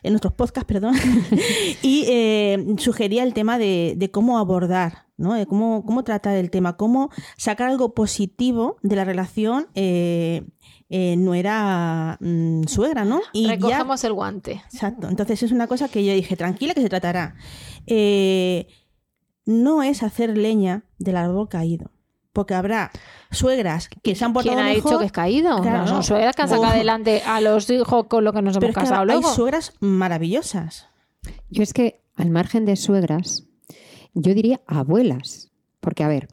[0.02, 0.94] en nuestros podcasts, perdón,
[1.82, 5.34] y eh, sugería el tema de, de cómo abordar, ¿no?
[5.34, 10.42] De cómo, cómo tratar el tema, cómo sacar algo positivo de la relación eh,
[10.90, 13.20] eh, no era mm, suegra, ¿no?
[13.32, 14.62] Y ya- Recogemos el guante.
[14.72, 15.08] Exacto.
[15.08, 17.34] Entonces es una cosa que yo dije, tranquila que se tratará.
[17.86, 18.66] Eh,
[19.46, 21.90] no es hacer leña del árbol caído.
[22.34, 22.90] Porque habrá
[23.30, 24.84] suegras que se han portado ¿Quién ha mejor.
[24.90, 25.62] dicho que es caído?
[25.62, 28.58] Claro, no, son suegras que han sacado adelante a los hijos con lo que nos
[28.58, 29.34] Pero hemos es que casado hay luego.
[29.34, 30.88] suegras maravillosas.
[31.48, 33.44] Yo es que, al margen de suegras,
[34.12, 35.50] yo diría abuelas.
[35.80, 36.28] Porque, a ver,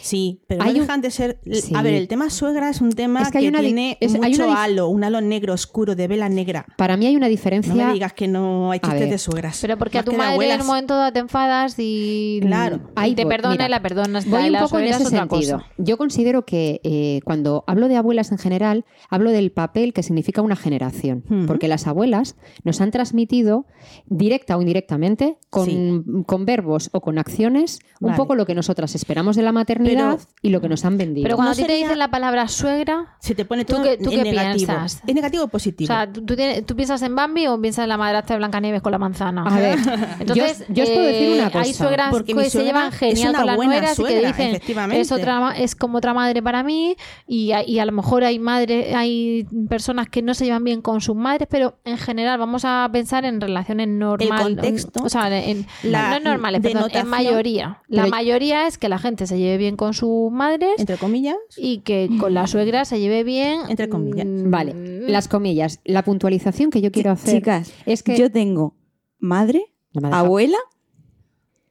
[0.00, 1.38] Sí, pero Hay no un- dejan de ser.
[1.50, 1.72] Sí.
[1.74, 4.62] A ver, el tema suegra es un tema Es que una tiene es- hay una
[4.62, 6.66] halo, un halo negro oscuro de vela negra.
[6.76, 7.74] para mí hay una No diferencia.
[7.74, 9.58] me digas que no hay A chistes de suegras.
[9.60, 10.60] Pero porque a tu madre en abuelas.
[10.60, 12.76] un momento dado te enfadas y, Claro.
[12.76, 13.32] y Ahí te voy.
[13.32, 14.26] perdona Mira, y la perdonas.
[14.28, 15.28] Voy y un la poco en ese sentido.
[15.58, 15.66] cosa.
[15.78, 20.42] Yo considero que eh, cuando hablo de abuelas en general, hablo del papel que significa
[20.42, 21.24] una generación.
[21.46, 23.66] Porque las abuelas nos han transmitido,
[24.06, 28.16] directa o indirectamente, con, con verbos o con acciones, un Vale.
[28.16, 31.24] poco lo que nosotras esperamos de la maternidad Pero- y lo que nos han vendido.
[31.24, 33.82] Pero cuando No a ti te dicen la palabra suegra, Se te pone ¿Tú todo
[33.84, 34.66] qué- tú en qué negativo.
[34.66, 35.02] piensas?
[35.06, 35.86] ¿Es negativo o o positivo?
[35.86, 38.82] sea, ¿tú, tú tienes- tú piensas en Bambi o piensas en la madrastra de Blancanieves
[38.82, 39.42] con la manzana?
[39.44, 39.78] A ver,
[40.20, 41.60] Entonces, yo, os- yo os puedo decir eh, una cosa.
[41.64, 44.48] Hay suegras Porque que se llevan genial con las buena nueras y que suegra, dicen
[44.50, 45.00] efectivamente.
[45.00, 46.96] es otra es como otra madre para mí
[47.26, 50.82] y, a- y a lo mejor hay madres hay personas que no se llevan bien
[50.82, 55.66] con sus madres, pero en general vamos a pensar en relaciones normales, o sea, en,
[55.82, 57.78] la no normales, perdón, en mayoría.
[57.88, 61.36] La mayoría es que la gente se lleve bien con sus madres Entre comillas.
[61.56, 64.26] y que con la suegra se lleve bien Entre comillas.
[64.26, 64.74] mm, Vale,
[65.08, 65.80] las comillas.
[65.84, 68.74] La puntualización que yo quiero hacer Chicas, es que yo tengo
[69.18, 69.72] madre,
[70.10, 70.58] abuela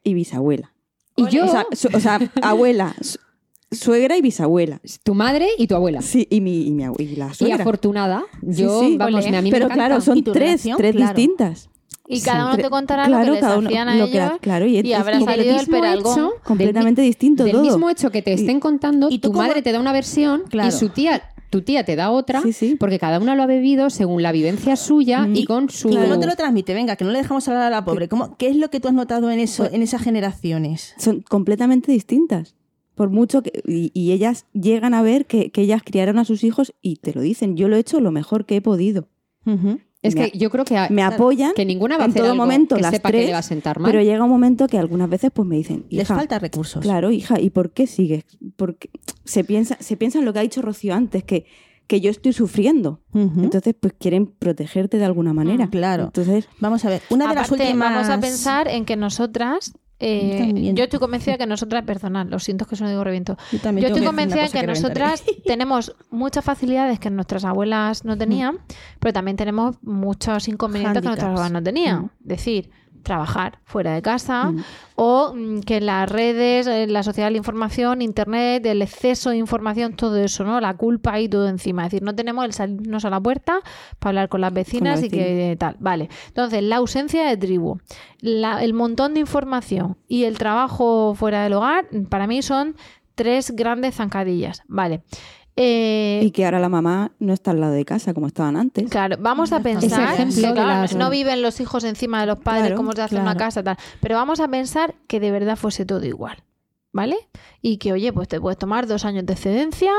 [0.04, 0.74] y bisabuela.
[1.16, 3.20] y yo, O sea, su- o sea, abuela, su-
[3.72, 4.82] suegra y bisabuela.
[5.04, 6.02] tu madre y tu abuela.
[6.02, 7.56] Sí, y mi, y mi abue- y la Y suegra.
[7.62, 8.98] afortunada, Sí, yo, sí.
[8.98, 9.32] vamos, Ole.
[9.32, 9.86] me- a mí Pero encanta.
[9.88, 10.78] claro, son ¿Y tu tres, relación?
[10.78, 11.14] tres Claro.
[11.16, 11.70] distintas.
[12.08, 14.06] Y cada Sí, uno te contará lo claro, que les cada uno- hacían a lo
[14.08, 16.14] que- ellos claro, y, habrá y del salido el peralgón.
[16.14, 17.62] hecho, completamente del distinto Del todo.
[17.64, 20.68] mismo hecho que te estén contando, y tu cómo- madre te da una versión Claro.
[20.68, 22.76] y su tía, tu tía te da otra, Sí, sí.
[22.78, 25.90] porque cada una lo ha bebido según la vivencia suya y con su...
[25.92, 26.74] ¿Y cómo te lo transmite?
[26.74, 28.10] Venga, que no le dejamos hablar a la pobre.
[28.10, 30.94] ¿Cómo, ¿Qué es lo que tú has notado en eso, en esas generaciones?
[30.98, 32.56] Son completamente distintas.
[32.96, 33.64] Por mucho que.
[33.66, 37.12] Y, y ellas llegan a ver que, que ellas criaron a sus hijos y te
[37.14, 37.56] lo dicen.
[37.58, 39.08] Yo lo he hecho lo mejor que he podido.
[39.48, 39.80] Ujú.
[40.04, 41.54] Es me que yo creo que, a- Me apoyan.
[41.56, 43.32] que ninguna va a en hacer todo algo momento que las sepa tres, que le
[43.34, 43.90] va a sentar mal.
[43.92, 45.86] Pero llega un momento que algunas veces pues me dicen.
[45.90, 46.82] Les "Hija, falta recursos.
[46.82, 48.26] Claro, hija, ¿y por qué sigues?
[48.58, 48.90] Porque
[49.24, 51.46] se piensa, se piensa en lo que ha dicho Rocío antes, que,
[51.88, 53.02] que yo estoy sufriendo.
[53.14, 55.66] Entonces, pues quieren protegerte de alguna manera.
[55.68, 56.04] Mm, claro.
[56.06, 57.94] Entonces, Vamos a ver, una de las últimas...
[57.94, 59.74] vamos a pensar en que nosotras.
[60.06, 63.38] Eh, yo estoy convencida que nosotras, perdonad, lo siento que eso no digo reviento.
[63.52, 64.68] Yo también Yo tengo estoy que convencida que reventaré.
[64.68, 68.60] nosotras tenemos muchas facilidades que nuestras abuelas no tenían,
[69.00, 72.12] pero también tenemos muchos inconvenientes que nuestras abuelas no tenían.
[72.22, 72.70] Es decir,
[73.04, 74.64] trabajar fuera de casa Mm.
[74.96, 79.38] o mm, que las redes, eh, la sociedad de la información, internet, el exceso de
[79.38, 80.60] información, todo eso, ¿no?
[80.62, 81.84] La culpa y todo encima.
[81.86, 83.60] Es decir, no tenemos el salirnos a la puerta
[84.00, 85.76] para hablar con las vecinas y que tal.
[85.80, 86.10] Vale.
[86.28, 87.78] Entonces, la ausencia de tribu,
[88.22, 92.76] la- el montón de información y el trabajo fuera del hogar, para mí son
[93.16, 94.64] tres grandes zancadillas.
[94.68, 95.04] Vale.
[95.56, 98.90] Eh, y que ahora la mamá no está al lado de casa como estaban antes.
[98.90, 102.64] Claro, vamos a Ese pensar, que, claro, no viven los hijos encima de los padres
[102.68, 103.46] Claro, como se hace en una claro.
[103.46, 106.38] casa, tal, pero vamos a pensar que de verdad fuese todo igual.
[106.96, 107.18] ¿Vale?
[107.60, 109.92] Y que, oye, pues te puedes tomar dos años de excedencia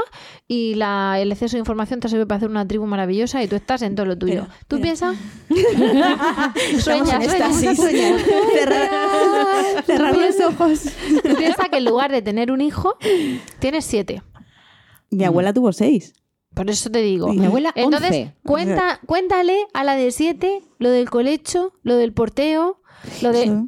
[0.46, 3.56] y la, el exceso de información te sirve para hacer una tribu maravillosa y tú
[3.56, 4.42] estás en todo lo tuyo.
[4.42, 5.16] Pero, ¿Tú pero- piensas?
[5.48, 8.16] Estamos Sueña, en sueña, sueña.
[8.54, 10.82] Cerrar- cerrar los ojos.
[11.22, 12.96] Tú piensas que en lugar de tener un hijo,
[13.58, 14.22] tienes siete.
[15.14, 16.14] Mi abuela tuvo seis.
[16.54, 17.32] Por eso te digo.
[17.32, 18.34] Mi abuela, Entonces, 11.
[18.44, 22.80] cuenta, cuéntale a la de siete lo del colecho, lo del porteo,
[23.22, 23.66] lo de...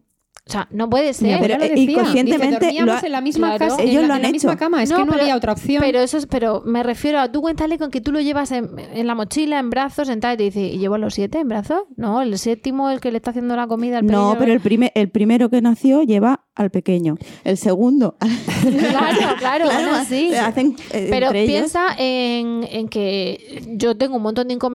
[0.48, 1.40] O sea, no puede ser.
[1.40, 1.90] pero, lo eh, decía.
[1.90, 3.66] inconscientemente Dice, dormíamos lo ha- en la misma Claro.
[3.74, 5.36] casa, Ellos en lo han en la misma cama, es No, que no pero- había
[5.36, 5.82] otra opción.
[5.84, 8.70] Pero eso es, pero me refiero a tú cuéntale con que tú lo llevas en,
[8.78, 11.48] en la mochila, en brazos, en tal, y te dice, ¿y llevo los siete en
[11.48, 11.80] brazos?
[11.96, 14.38] No, el séptimo, el que le está haciendo la comida al No, pequeño.
[14.38, 17.16] pero el, primer, el primero que nació lleva al pequeño.
[17.42, 18.16] El segundo.
[18.66, 20.34] Claro, claro, bueno, sí.
[20.34, 24.75] Hacen, eh, Pero piensa en, en que yo tengo un montón de inconvenientes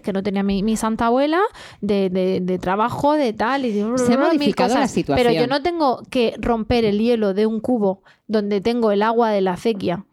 [0.00, 1.40] Que no tenía mi, mi santa abuela
[1.80, 5.16] de, de- de trabajo, de tal y de Se ha modificado la situación.
[5.26, 9.30] Pero yo no tengo que romper el hielo de un cubo donde tengo el agua
[9.30, 10.04] de la acequia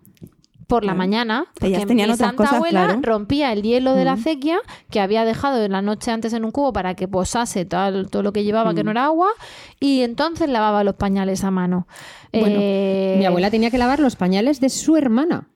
[0.67, 2.99] por la mañana, porque Ellas tenían mi otras santa cosas, abuela claro.
[3.01, 4.59] rompía el hielo de la acequia
[4.91, 8.21] que había dejado de la noche antes en un cubo para que posase todo, todo
[8.21, 9.29] lo que llevaba que no era agua
[9.79, 11.87] y entonces lavaba los pañales a mano.
[12.31, 15.47] Bueno, Eh, Mi abuela tenía que lavar los pañales de su hermana.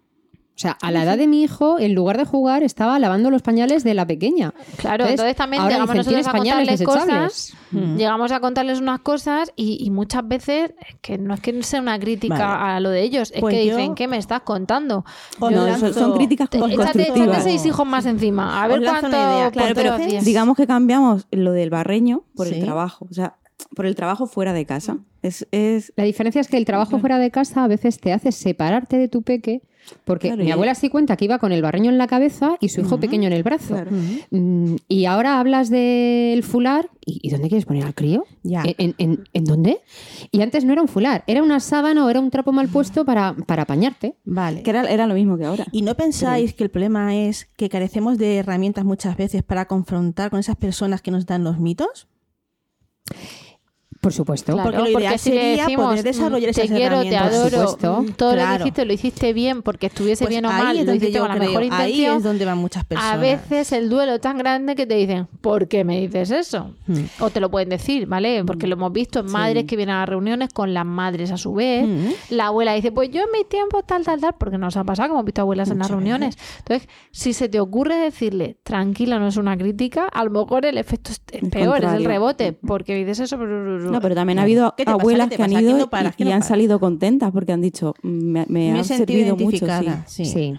[0.55, 3.41] O sea, a la edad de mi hijo, en lugar de jugar, estaba lavando los
[3.41, 4.53] pañales de la pequeña.
[4.77, 7.55] Claro, entonces, también ahora llegamos dicen, nosotros a "¿Tienes pañales contarles desechables?".
[7.71, 11.63] cosas, llegamos a contarles unas cosas y, y muchas veces es que no es que
[11.63, 12.73] sea una crítica Vale.
[12.75, 15.03] a lo de ellos, es Pues que yo- dicen, ¿qué me estás contando?
[15.39, 17.43] Os No, lanzo- son, críticas Te- Échate, échate constructivas.
[17.43, 19.09] seis hijos más encima, a ver cuánto.
[19.09, 20.23] Claro, pero hacías.
[20.23, 22.53] digamos que cambiamos lo del barreño por Sí.
[22.55, 23.07] el trabajo.
[23.09, 23.37] O sea,
[23.75, 24.97] por el trabajo fuera de casa.
[25.21, 28.31] Es, es La diferencia es que el trabajo fuera de casa a veces te hace
[28.31, 29.61] separarte de tu peque,
[30.05, 32.69] porque Claro, mi abuela sí cuenta que iba con el barreño en la cabeza y
[32.69, 33.73] su hijo pequeño en el brazo.
[33.75, 33.91] Claro.
[34.31, 36.89] Mm, y ahora hablas del fular.
[37.05, 38.23] ¿Y, y dónde quieres poner al crío?
[38.43, 38.63] Ya.
[38.63, 39.81] ¿En, en- en- en dónde?
[40.31, 43.03] Y antes no era un fular, era una sábana o era un trapo mal puesto
[43.05, 44.15] para, para apañarte.
[44.23, 44.63] Vale.
[44.63, 45.65] que era, era lo mismo que ahora.
[45.73, 50.29] ¿Y no pensáis que el problema es que carecemos de herramientas muchas veces para confrontar
[50.29, 52.07] con esas personas que nos dan los mitos?
[54.03, 54.51] Por supuesto.
[54.51, 57.09] Claro, Porque lo ideal si le sería decimos, poder desarrollar mm, esas te quiero, te.
[57.09, 58.01] Por adoro, supuesto.
[58.01, 60.77] mm, todo lo que hiciste lo hiciste bien porque estuviese Pues bien o ahí mal,
[60.77, 62.17] es lo hiciste yo con la creo, mejor ahí intención.
[62.17, 63.13] es donde van muchas personas.
[63.13, 66.71] A veces el duelo es tan grande que te dicen, ¿por qué me dices eso?
[66.85, 67.05] Hmm.
[67.21, 68.43] O te lo pueden decir, ¿vale?
[68.43, 71.37] Porque lo hemos visto en madres que vienen a las reuniones con las madres a
[71.37, 71.87] su vez.
[71.87, 72.09] Hmm.
[72.29, 75.07] La abuela dice, pues yo en mi tiempo tal, tal, tal, porque nos ha pasado
[75.07, 76.37] que hemos visto abuelas en las reuniones.
[76.59, 80.77] Entonces, si se te ocurre decirle, tranquila, no es una crítica, a lo mejor el
[80.77, 83.92] efecto es peor, es el rebote, porque dices eso, pero...
[83.93, 84.95] No, pero también ha habido ¿Qué te pasa?
[84.99, 86.13] abuelas ¿Qué te que han ido no paras?
[86.17, 89.65] y, ¿Qué y han salido contentas porque han dicho, me, me, Me han servido mucho.
[90.07, 90.07] sí.
[90.07, 90.25] Sí.
[90.25, 90.53] Sí.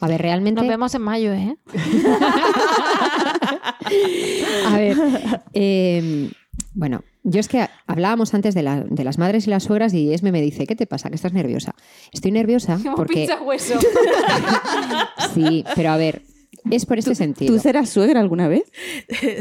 [0.00, 0.60] A ver, realmente.
[0.60, 1.56] Nos vemos en mayo, ¿eh?
[4.66, 4.96] A ver,
[5.54, 6.30] eh,
[6.74, 10.12] bueno, yo es que hablábamos antes de, la- de las madres y las suegras y
[10.12, 11.08] Esme me dice, ¿qué te pasa?
[11.08, 11.74] Que estás nerviosa.
[12.12, 13.28] Estoy nerviosa porque...
[13.44, 13.74] hueso.
[15.34, 16.22] Sí, pero a ver,
[16.70, 17.54] es por este sentido.
[17.54, 18.64] ¿Tú serás suegra alguna vez?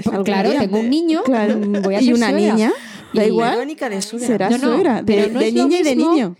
[0.05, 0.59] ¿Algún Claro, día?
[0.59, 1.57] tengo un niño, Claro.
[1.57, 2.53] mm, voy a y ser una suegra.
[2.53, 2.71] niña.
[3.13, 3.51] Da igual.
[3.55, 4.49] Verónica de suegra.
[4.49, 5.03] No, no, suegra.
[5.05, 6.35] pero De, no de niña y de niño.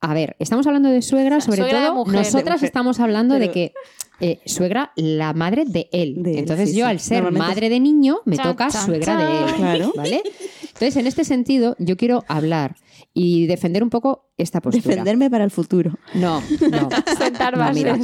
[0.00, 1.94] A ver, estamos hablando de suegra, sobre Suegra todo.
[1.96, 2.14] mujer.
[2.16, 3.72] Nosotras estamos hablando de que
[4.20, 6.22] eh, suegra, la madre de él.
[6.22, 6.90] De él, Entonces sí, yo, sí.
[6.90, 9.54] al ser madre de niño, me toca suegra de él.
[9.56, 9.92] Claro.
[9.96, 10.22] ¿Vale?
[10.62, 12.76] Entonces, en este sentido, yo quiero hablar
[13.14, 14.82] y defender un poco esta postura.
[14.88, 15.92] Defenderme para el futuro.
[16.14, 16.88] No, no.
[17.18, 17.96] Sentar No, mira,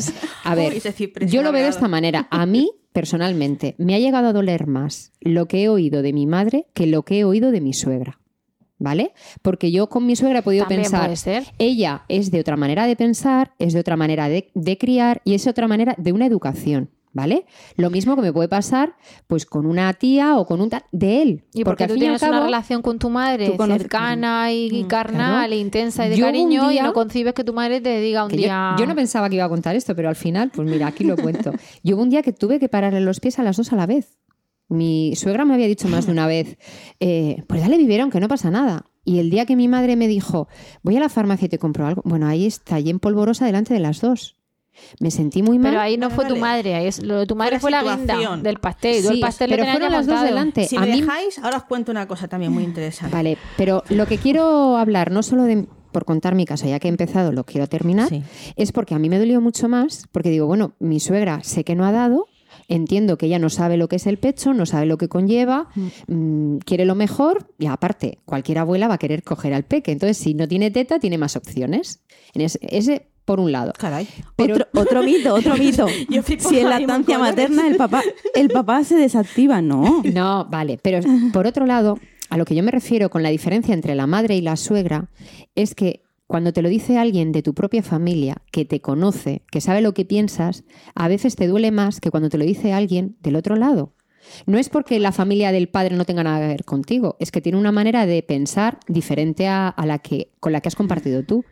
[0.44, 2.28] a ver, Uy, yo lo veo de esta manera.
[2.30, 6.26] A mí, personalmente, me ha llegado a doler más lo que he oído de mi
[6.26, 8.20] madre que lo que he oído de mi suegra.
[8.82, 9.12] ¿Vale?
[9.42, 11.44] Porque yo con mi suegra he podido También pensar, puede ser.
[11.58, 15.34] ella es de otra manera de pensar, es de otra manera de, de criar y
[15.34, 16.88] es otra manera de una educación.
[17.12, 17.44] ¿Vale?
[17.74, 18.94] Lo mismo que me puede pasar
[19.26, 21.44] pues con una tía o con un tal de él.
[21.52, 25.52] Y porque, al tú tienes una relación con tu madre cercana y Mm, carnal, claro.
[25.52, 28.30] e intensa y de Yo cariño, y no concibes que tu madre te diga un
[28.30, 28.76] yo- día.
[28.78, 31.16] yo, no pensaba que iba a contar esto, pero al final, pues mira, aquí lo
[31.16, 31.50] cuento.
[31.82, 33.86] Yo hubo un día que tuve que pararle los pies a las dos a la
[33.86, 34.16] vez.
[34.68, 36.56] Mi suegra me había dicho más de una vez,
[37.00, 38.86] eh, pues dale biberón, que no pasa nada.
[39.04, 40.46] Y el día que mi madre me dijo,
[40.84, 43.74] voy a la farmacia y te compro algo, bueno, ahí está, y en polvorosa delante
[43.74, 44.36] de las dos.
[44.98, 45.72] Me sentí muy mal.
[45.72, 47.70] Pero ahí no Vale, fue tu madre, ahí es- lo de tu madre Fue fue
[47.72, 49.02] la la guinda del pastel.
[49.02, 50.64] Sí, el pastel pero fueron las dos delante.
[50.66, 53.14] Si a me mí- dejáis, ahora os cuento una cosa también muy interesante.
[53.14, 56.88] Vale, pero lo que quiero hablar, no solo de, por contar mi caso, ya que
[56.88, 58.22] he empezado, lo quiero terminar, Sí.
[58.56, 61.74] es porque a mí me dolió mucho más, porque digo, bueno, mi suegra sé que
[61.74, 62.26] no ha dado,
[62.68, 65.68] entiendo que ella no sabe lo que es el pecho, no sabe lo que conlleva,
[66.06, 69.90] mm, quiere lo mejor y aparte, cualquier abuela va a querer coger al peque.
[69.92, 72.02] Entonces, si no tiene teta, tiene más opciones.
[72.34, 73.72] En ese, ese por un lado.
[73.78, 74.08] Caray.
[74.36, 75.86] Pero- Otro, otro mito, otro mito.
[76.08, 78.02] Yo si en ahí lactancia materna el papá,
[78.34, 80.02] el papá se desactiva, no.
[80.12, 80.98] No, vale, pero
[81.32, 84.36] por otro lado, a lo que yo me refiero con la diferencia entre la madre
[84.36, 85.08] y la suegra
[85.54, 89.60] es que cuando te lo dice alguien de tu propia familia, que te conoce, que
[89.60, 90.62] sabe lo que piensas,
[90.94, 93.94] a veces te duele más que cuando te lo dice alguien del otro lado.
[94.46, 97.40] No es porque la familia del padre no tenga nada que ver contigo, es que
[97.40, 101.24] tiene una manera de pensar diferente a, a la que con la que has compartido
[101.24, 101.44] tú.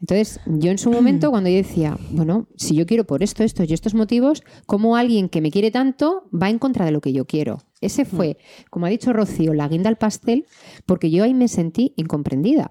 [0.00, 3.68] Entonces, yo en su momento, cuando yo decía, bueno, si yo quiero por esto, estos
[3.68, 7.12] y estos motivos, ¿cómo alguien que me quiere tanto va en contra de lo que
[7.12, 7.58] yo quiero?
[7.80, 8.38] Ese fue,
[8.70, 10.46] como ha dicho Rocío, la guinda al pastel,
[10.86, 12.70] porque yo ahí me sentí incomprendida.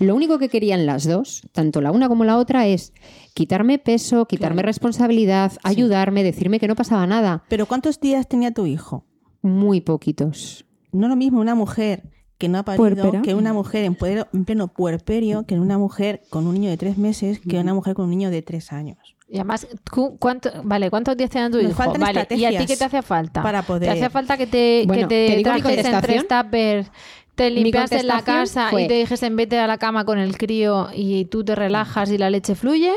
[0.00, 2.92] Lo único que querían las dos, tanto la una como la otra, es
[3.34, 7.44] quitarme peso, quitarme responsabilidad, ayudarme, decirme que no pasaba nada.
[7.48, 9.04] Pero ¿cuántos días tenía tu hijo?
[9.42, 10.64] Muy poquitos.
[10.90, 12.02] No lo mismo una mujer
[12.38, 16.22] que no ha parido que una mujer en, puer- en pleno puerperio, que una mujer
[16.30, 18.98] con un niño de tres meses, que una mujer con un niño de tres años.
[19.30, 21.72] Y además, ¿cu- ¿cuánto, vale, ¿cuántos días tu Nos hijo?
[21.72, 23.42] faltan Vale, ¿y a ti qué te hace falta?
[23.42, 26.90] para poder- ¿Te hace falta que te, Bueno, que ¿te te, mi trajesen tres tuppers,
[27.34, 30.38] te Mi limpiases la casa fue- y te dijesen vete a la cama con el
[30.38, 32.92] crío y tú te relajas y la leche fluye?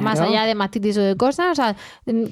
[0.00, 1.76] Más allá de mastitis o de cosas, o sea,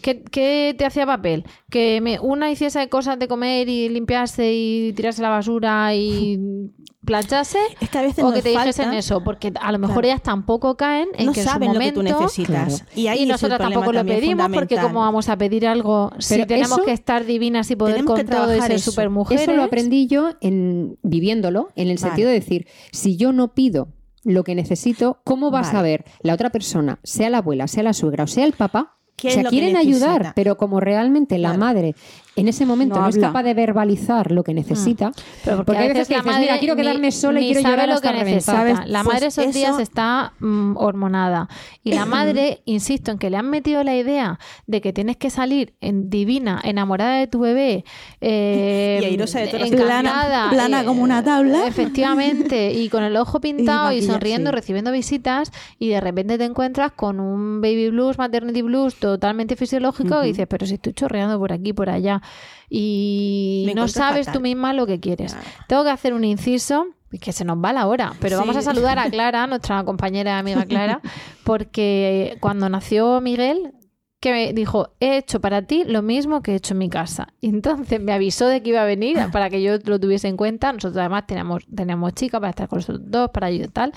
[0.01, 1.45] ¿qué, qué te hacía papel?
[1.71, 6.39] Que me, una hiciese cosas de comer y limpiarse y tirarse la basura y
[7.05, 10.09] planchase, Es que a veces o que te dijesen eso, porque a lo mejor Claro.
[10.09, 12.67] ellas tampoco caen en no que en su saben lo que tú momento- necesitas.
[12.83, 12.91] Claro.
[12.95, 16.73] Y ahí y problema tampoco lo pedimos porque como vamos a pedir algo si tenemos
[16.79, 18.91] eso- que estar divinas y poder con todo y ser eso.
[18.93, 19.43] supermujeres.
[19.43, 22.09] Eso lo aprendí yo en viviéndolo, en el Vale.
[22.09, 23.89] sentido de decir, si yo no pido
[24.29, 27.93] lo que necesito, ¿cómo va a saber la otra persona, sea la abuela, sea la
[27.93, 31.97] suegra o sea el papá, ¿Qué O sea, quieren ayudar, pero como realmente la madre
[32.41, 35.13] en ese momento No no, es capaz de verbalizar lo que necesita,
[35.45, 37.69] Pero porque, porque a hay veces la dices, madre mira, quiero quedarme sola y quiero
[37.69, 38.85] llorar lo hasta que necesita.
[38.87, 41.49] La Pues madre esos eso- días está mm, hormonada.
[41.83, 45.31] Y la madre, insisto, en que le han metido la idea de que tienes que
[45.31, 47.85] salir en divina, enamorada de tu bebé,
[48.21, 51.67] eh, Y airosa de todas Plana- plana eh, como una tabla.
[51.67, 54.55] Efectivamente, y con el ojo pintado y, sonriendo, sí.
[54.57, 60.23] recibiendo visitas y de repente te encuentras con un baby blues, maternity blues totalmente fisiológico
[60.25, 62.23] y dices, pero si estoy chorreando por aquí, por allá
[62.71, 64.35] y Me no sabes fatal.
[64.35, 65.37] tú misma lo que quieres.
[65.69, 66.87] Tengo que hacer un inciso,
[67.21, 68.41] que se nos va la hora, pero Sí.
[68.41, 71.01] vamos a saludar a Clara, nuestra compañera y amiga Clara,
[71.45, 73.73] porque cuando nació Miguel,
[74.21, 77.29] que me dijo, he hecho para ti lo mismo que he hecho en mi casa.
[77.41, 80.37] Y entonces me avisó de que iba a venir para que yo lo tuviese en
[80.37, 80.73] cuenta.
[80.73, 83.93] Nosotros además teníamos, teníamos chica para estar con nosotros dos, para ayudar y tal.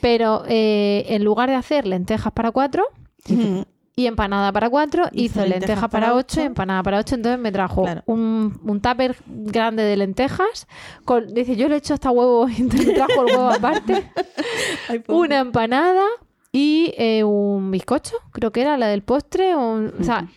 [0.00, 2.84] Pero eh, en lugar de hacer lentejas para cuatro.
[3.98, 6.46] Y empanada para cuatro, Hizo hizo, lentejas lenteja para para ocho y ocho.
[6.46, 8.02] empanada para ocho, entonces me trajo Claro.
[8.06, 10.66] un, un tupper grande de lentejas,
[11.04, 14.10] con, dice, yo le he hecho hasta huevo, y entonces me trajo el huevo aparte,
[14.88, 16.04] Ay, una empanada
[16.52, 20.28] y eh, un bizcocho, creo que era la del postre, un- o sea,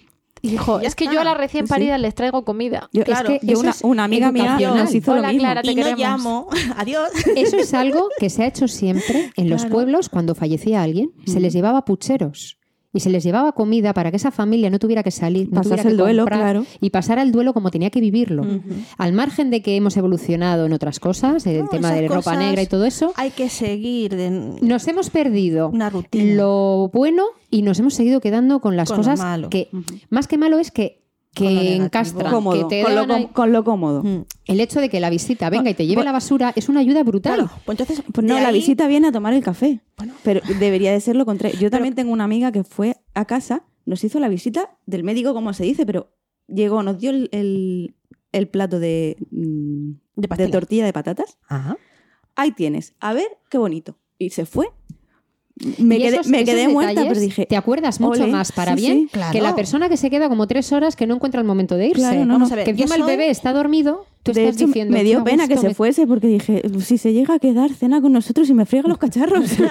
[0.41, 1.13] dijo, es que está.
[1.13, 1.69] yo a las recién Sí.
[1.69, 2.89] paridas les traigo comida.
[2.91, 5.27] Yo, Claro, es que yo eso una, es una amiga mía nos hizo Hola, lo
[5.27, 5.41] mismo.
[5.43, 6.49] Clara, te y no llamo.
[6.77, 7.09] Adiós.
[7.35, 9.75] Eso es algo que se ha hecho siempre en los Claro.
[9.75, 11.11] pueblos cuando fallecía alguien.
[11.27, 12.57] Se les llevaba pucheros
[12.93, 15.69] y se les llevaba comida para que esa familia no tuviera que salir, no Pasase
[15.69, 16.65] tuviera que el duelo, claro.
[16.81, 18.45] y pasara el duelo como tenía que vivirlo.
[18.97, 22.61] Al margen de que hemos evolucionado en otras cosas, el No, tema de ropa negra
[22.61, 24.15] y todo eso, Hay que seguir.
[24.15, 24.29] de-
[24.61, 26.33] nos hemos perdido Una rutina.
[26.35, 29.49] lo bueno y nos hemos seguido quedando con las Con cosas malo.
[29.49, 29.69] que
[30.09, 31.00] más que malo es que
[31.33, 34.03] que encastran, Cómodo, que te con, lo, dan ahí- com- con lo cómodo.
[34.03, 34.25] Mm.
[34.47, 36.81] el hecho de que la visita venga y te lleve bu- la basura es una
[36.81, 37.35] ayuda brutal.
[37.35, 38.05] Claro, pues entonces.
[38.11, 39.79] Pues no, la visita viene a tomar el café.
[39.97, 40.13] Bueno.
[40.23, 41.57] Pero debería de ser lo contrario.
[41.59, 45.33] Yo también tengo una amiga que fue a casa, nos hizo la visita del médico,
[45.33, 46.11] como se dice, pero
[46.47, 47.95] llegó, nos dio el, el-
[48.33, 51.37] el plato de, mm, De tortilla de patatas.
[51.47, 51.77] Ajá.
[52.35, 53.97] Ahí tienes, a ver qué bonito.
[54.17, 54.67] Y se fue.
[55.77, 57.45] Me Y quedé, esos- me quedé muerta, pero dije.
[57.45, 59.09] Te acuerdas mucho ole, más para sí, bien sí.
[59.11, 59.31] Claro.
[59.31, 61.87] que la persona que se queda como tres horas que no encuentra el momento de
[61.87, 62.01] irse.
[62.01, 62.53] Claro, no, Vamos no.
[62.53, 64.93] a ver, que encima el bebé está dormido, tú de estás hecho, diciendo.
[64.93, 65.73] me dio "Qué a pena que se me-".
[65.73, 68.97] fuese porque dije, si se llega a quedar, cena con nosotros y me friega los
[68.97, 69.45] cacharros.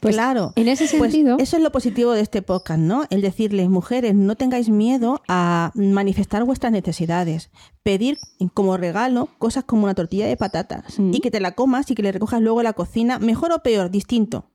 [0.00, 0.52] Pues, claro.
[0.56, 3.04] En ese Pues sentido, eso es lo positivo de este podcast, ¿no?
[3.10, 7.50] El decirles, mujeres, no tengáis miedo a manifestar vuestras necesidades.
[7.84, 8.18] Pedir
[8.52, 11.14] como regalo cosas como una tortilla de patatas Mm.
[11.14, 13.60] y que te la comas y que le recojas luego a la cocina, mejor o
[13.62, 14.46] peor, distinto,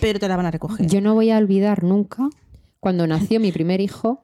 [0.00, 0.86] pero te la van a recoger.
[0.86, 2.28] yo no voy a olvidar nunca
[2.78, 4.22] cuando nació mi primer hijo,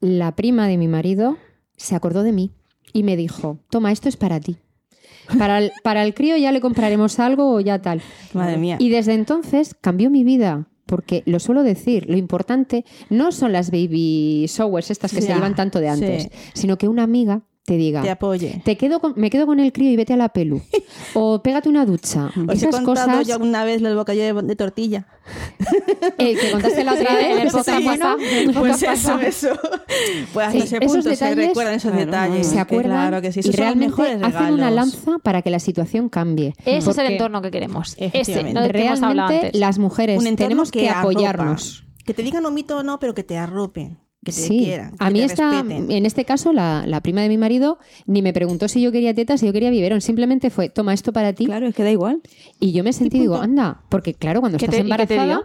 [0.00, 1.38] la prima de mi marido
[1.78, 2.52] se acordó de mí
[2.92, 4.56] y me dijo: Toma, esto es para ti.
[5.38, 8.00] Para el, para el crío ya le compraremos algo o ya tal.
[8.32, 8.76] Madre mía.
[8.78, 10.68] Y desde entonces cambió mi vida.
[10.86, 15.54] Porque lo suelo decir, lo importante no son las baby showers estas que se llevan
[15.54, 16.30] tanto de antes, sí.
[16.54, 18.62] sino que una amiga te diga, Te apoye.
[18.64, 20.60] te quedo con- me quedo con el crío y vete a la pelu.
[21.14, 22.30] o pégate una ducha.
[22.48, 25.06] Os he Esas contado cosas ya una vez el bocadillo de, de tortilla.
[26.18, 28.16] eh, que contaste la otra Sí, vez, en el que está bueno.
[28.58, 29.48] Pues eso, eso.
[30.32, 32.46] Pues hasta Sí, ese punto se detalles, recuerdan esos claro, detalles.
[32.46, 35.50] se que acuerdan Claro que sí, y esos los realmente hacen una lanza para que
[35.50, 36.54] la situación cambie.
[36.64, 37.94] Ese es el Porque entorno que queremos.
[37.98, 39.60] Ese, no que hemos hablado realmente antes.
[39.60, 41.00] las mujeres tenemos que, arropa.
[41.00, 41.84] apoyarnos.
[42.06, 43.98] Que te digan un mito o no, pero que te arropen.
[44.24, 44.94] Que te Sí, quieran.
[44.98, 45.90] a mí te esta, respeten.
[45.92, 49.14] en este caso la, la prima de mi marido ni me preguntó si yo quería
[49.14, 51.90] tetas, si yo quería biberón, simplemente fue toma esto para ti claro, es que da
[51.92, 52.20] igual.
[52.58, 55.42] y yo me sentí digo anda, porque claro cuando ¿Qué estás te embarazada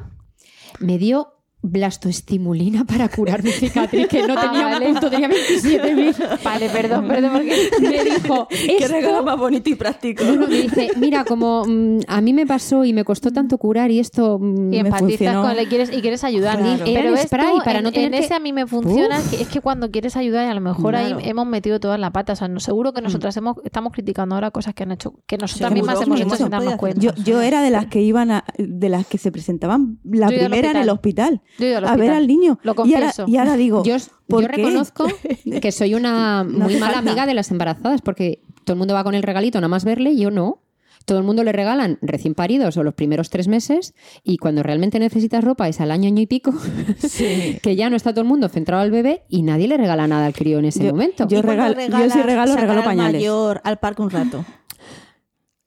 [0.80, 1.33] me dio
[1.64, 4.88] blastoestimulina para curar mi cicatriz que no Ah, tenía vale.
[4.88, 6.44] un punto, tenía 27.000.
[6.44, 10.24] Vale, perdón, perdón, porque me dijo Qué esto regalo más bonito y práctico.
[10.26, 13.58] No, no, me dice, mira, como mm, a mí me pasó y me costó tanto
[13.58, 14.40] curar y esto...
[14.40, 15.42] mm, y me empatizas funcionó.
[15.44, 16.58] con él y quieres, y quieres ayudar.
[16.60, 16.84] Claro.
[16.86, 19.20] Pero el esto, spray para en, no tener en que- ese a mí me funciona,
[19.20, 19.26] Uf.
[19.26, 21.18] es que, es que cuando quieres ayudar y a lo mejor Claro.
[21.20, 22.34] ahí hemos metido toda la pata.
[22.34, 25.38] O sea, no, seguro que nosotras hemos, estamos criticando ahora cosas que han hecho, que
[25.38, 27.00] nosotras Seguro, mismas hemos hecho sin darnos cuenta.
[27.00, 30.38] Yo, yo era de las que iban a, de las que se presentaban la Yo
[30.40, 32.60] primera en el hospital Yo he ido al a ver al niño.
[32.64, 33.26] Lo y, ahora, confieso.
[33.28, 33.96] y ahora digo, Yo,
[34.28, 34.56] ¿por yo qué?
[34.58, 35.08] reconozco
[35.62, 37.00] que soy una No muy mala falta.
[37.12, 40.16] amiga de las embarazadas porque todo el mundo va con el regalito nada más verle
[40.16, 40.60] yo no.
[41.06, 43.94] Todo el mundo le regalan recién paridos o los primeros tres meses
[44.24, 46.54] y cuando realmente necesitas ropa es al año, año y pico,
[47.62, 50.26] que ya no está todo el mundo centrado al bebé y nadie le regala nada
[50.28, 51.28] al crío en ese Yo- momento.
[51.28, 53.22] yo regalo- yo sí regalo, regalo al pañales.
[53.22, 54.46] mayor al parque un rato.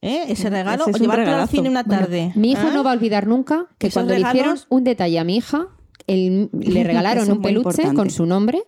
[0.02, 0.24] ¿Eh?
[0.28, 2.32] Ese regalo, Ese es o un llevarlo al cine una Bueno, tarde.
[2.34, 2.72] mi hijo ¿Ah?
[2.72, 5.68] no va a olvidar nunca que cuando le hicieron un detalle a mi hija,
[6.06, 7.94] el- le regalaron un peluche importante.
[7.96, 8.62] con su nombre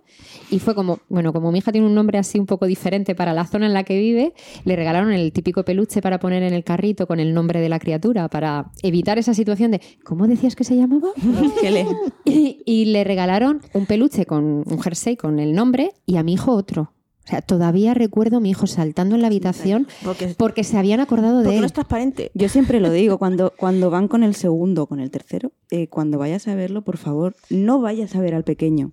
[0.50, 3.32] y fue como, bueno, como mi hija tiene un nombre así un poco diferente para
[3.32, 4.32] la zona en la que vive,
[4.64, 7.78] le regalaron el típico peluche para poner en el carrito con el nombre de la
[7.78, 11.08] criatura, para evitar esa situación de, ¿cómo decías que se llamaba?
[12.24, 16.34] y, y le regalaron un peluche con un jersey con el nombre y a mi
[16.34, 16.92] hijo otro.
[17.28, 21.00] O sea, todavía recuerdo a mi hijo saltando en la habitación Porque, porque se habían
[21.00, 21.60] acordado de él.
[21.60, 22.30] no es transparente.
[22.32, 25.88] Yo siempre lo digo, cuando, cuando van con el segundo o con el tercero, eh,
[25.88, 28.92] cuando vayas a verlo, por favor, no vayas a ver al pequeño.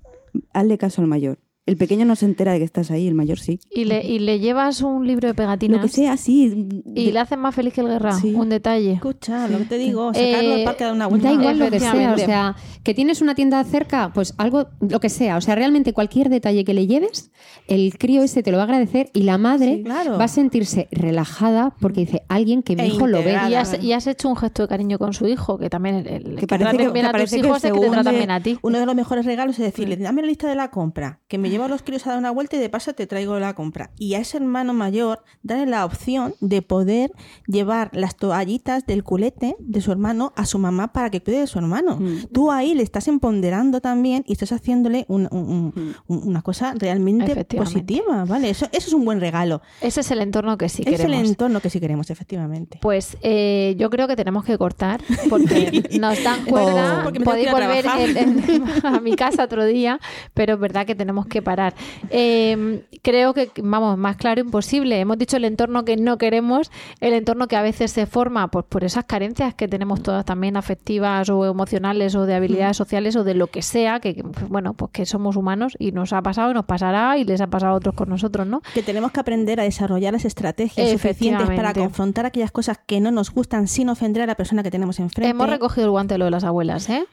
[0.51, 1.39] Hazle caso al mayor.
[1.65, 3.59] El pequeño no se entera de que estás ahí, el mayor sí.
[3.71, 5.77] Y le, y le llevas un libro de pegatinas.
[5.81, 6.67] Lo que sea, sí.
[6.93, 8.11] Y le haces más feliz que el guerra.
[8.13, 8.33] Sí.
[8.35, 8.93] Un detalle.
[8.93, 11.27] Escucha, lo que te digo, sacarlo Eh, al parque a dar una vuelta.
[11.29, 14.99] Da igual lo que sea, o sea, que tienes una tienda cerca, pues algo, lo
[14.99, 17.31] que sea, o sea, realmente cualquier detalle que le lleves,
[17.67, 20.17] el crío ese te lo va a agradecer y la madre Sí, claro.
[20.19, 23.35] va a sentirse relajada porque dice, alguien que mi E hijo lo ve.
[23.49, 26.07] Y has, y has hecho un gesto de cariño con su hijo, que también el,
[26.07, 28.39] el- que, parece que- bien que a tus hijos es que te tratan bien a
[28.43, 28.59] ti.
[28.61, 31.49] Uno de los mejores regalos es decirle, dame la lista de la compra, que me
[31.55, 33.91] llevo a los críos a dar una vuelta y de paso te traigo la compra.
[33.97, 37.11] Y a ese hermano mayor, darle la opción de poder
[37.47, 41.47] llevar las toallitas del culete de su hermano a su mamá para que cuide de
[41.47, 41.97] su hermano.
[41.97, 42.27] Mm.
[42.33, 45.93] Tú ahí le estás empoderando también y estás haciéndole un- un- un- Mm.
[46.07, 48.49] un- una cosa realmente positiva, ¿vale?
[48.49, 49.61] Eso, eso es un buen regalo.
[49.81, 51.29] Ese es el entorno que sí es el queremos.
[51.29, 52.79] entorno que sí queremos, efectivamente.
[52.81, 57.05] Pues eh, yo creo que tenemos que cortar porque nos dan cuerda.
[57.07, 57.23] Oh.
[57.23, 57.85] Podéis volver
[58.83, 59.99] a mi casa otro día,
[60.33, 61.73] pero es verdad que tenemos que parar.
[62.09, 64.99] Eh, creo que, vamos, más claro imposible.
[64.99, 68.65] Hemos dicho el entorno que no queremos, el entorno que a veces se forma pues,
[68.67, 72.37] por esas carencias que tenemos todas también afectivas o emocionales o de Mm.
[72.37, 76.11] habilidades sociales o de lo que sea, que, bueno, pues que somos humanos y nos
[76.13, 78.61] ha pasado y nos pasará y les ha pasado a otros con nosotros, ¿no?
[78.73, 83.11] que tenemos que aprender a desarrollar las estrategias suficientes para confrontar aquellas cosas que no
[83.11, 85.29] nos gustan sin ofender a la persona que tenemos enfrente.
[85.29, 87.05] Hemos recogido el guante de lo de las abuelas, ¿eh?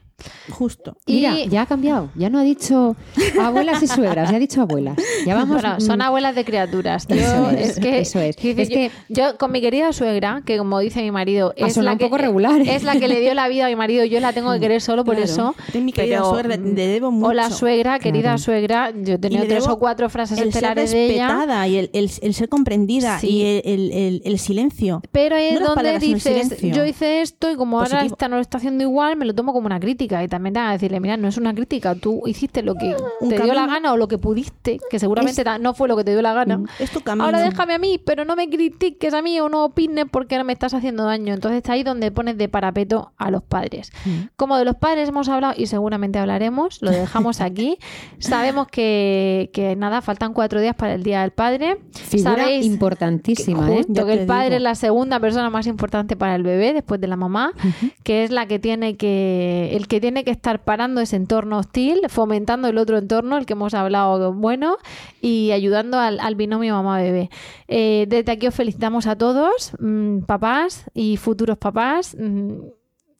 [0.50, 0.96] Justo.
[1.06, 2.96] Mira, Y- ya ha cambiado, ya no ha dicho
[3.40, 4.96] abuelas y suegras, ya ha dicho abuelas.
[5.26, 5.60] Ya vamos.
[5.62, 7.06] Bueno, son mm, abuelas de criaturas.
[7.08, 8.36] Yo, Eso es, es, que, eso es.
[8.36, 11.76] dice, Es yo, que- yo con mi querida suegra, que como dice mi marido, es
[11.76, 12.74] la un que poco regular, ¿eh?
[12.74, 14.80] es la que le dio la vida a mi marido, yo la tengo que querer
[14.80, 15.30] solo por Claro.
[15.30, 15.54] eso.
[15.72, 17.28] De mi querida pero, suegra, le debo mucho.
[17.28, 18.38] Hola suegra, querida Claro.
[18.38, 21.28] suegra, yo he tenido tres o cuatro frases el ser estelares de ella.
[21.28, 23.28] respetada y el, el- el ser comprendida Sí.
[23.28, 25.02] y el, el- el- el silencio.
[25.12, 28.42] Pero es No donde palabras, dices, yo hice esto y como ahora esta no lo
[28.42, 30.11] está haciendo igual, me lo tomo como una crítica.
[30.20, 32.96] Y también te van a decirle, mira, no es una crítica, tú hiciste lo que
[33.20, 35.96] Un te dio la gana o lo que pudiste, que seguramente Es- no fue lo
[35.96, 36.60] que te dio la gana.
[36.80, 37.24] Es tu camino.
[37.24, 40.44] Ahora déjame a mí, pero no me critiques a mí o no opines porque no
[40.44, 41.32] me estás haciendo daño.
[41.34, 43.92] Entonces está ahí donde pones de parapeto a los padres.
[44.36, 47.78] Como de los padres hemos hablado y seguramente hablaremos, lo dejamos aquí.
[48.18, 51.78] Sabemos que, que nada, faltan cuatro días para el Día del Padre.
[51.92, 53.82] Figura Sabéis importantísima, ¿eh?
[53.84, 54.56] justo que el padre digo.
[54.56, 57.52] es la segunda persona más importante para el bebé después de la mamá,
[58.02, 62.00] que es la que tiene que el que tiene que estar parando ese entorno hostil,
[62.08, 64.78] fomentando el otro entorno, el que hemos hablado bueno
[65.20, 67.28] y ayudando al, al binomio mamá-bebé.
[67.68, 72.16] Eh, desde aquí os felicitamos a todos, mm, papás y futuros papás.
[72.18, 72.52] mm,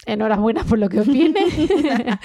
[0.06, 1.44] Enhorabuena por lo que os viene.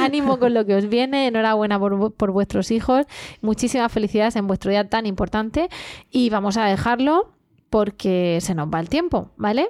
[0.00, 1.26] Ánimo con lo que os viene.
[1.26, 3.06] Enhorabuena por, por vuestros hijos.
[3.40, 5.70] Muchísimas felicidades en vuestro día tan importante.
[6.10, 7.32] Y vamos a dejarlo
[7.74, 9.66] porque se nos va el tiempo, ¿vale?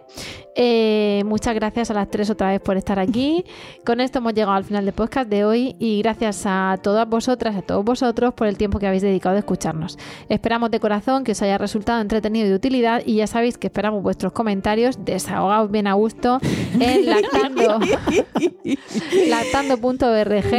[0.55, 3.47] Eh, muchas gracias a las tres otra vez por estar aquí.
[3.87, 7.57] Con esto hemos llegado al final del podcast de hoy y gracias a todas vosotras,
[7.57, 9.99] a todos vosotros por el tiempo que habéis dedicado a escucharnos.
[10.29, 13.69] Esperamos de corazón que os haya resultado entretenido y de utilidad y ya sabéis que
[13.69, 16.41] esperamos vuestros comentarios, desahogaos bien a gusto
[16.79, 17.81] en lactando
[19.29, 20.51] lactando.org.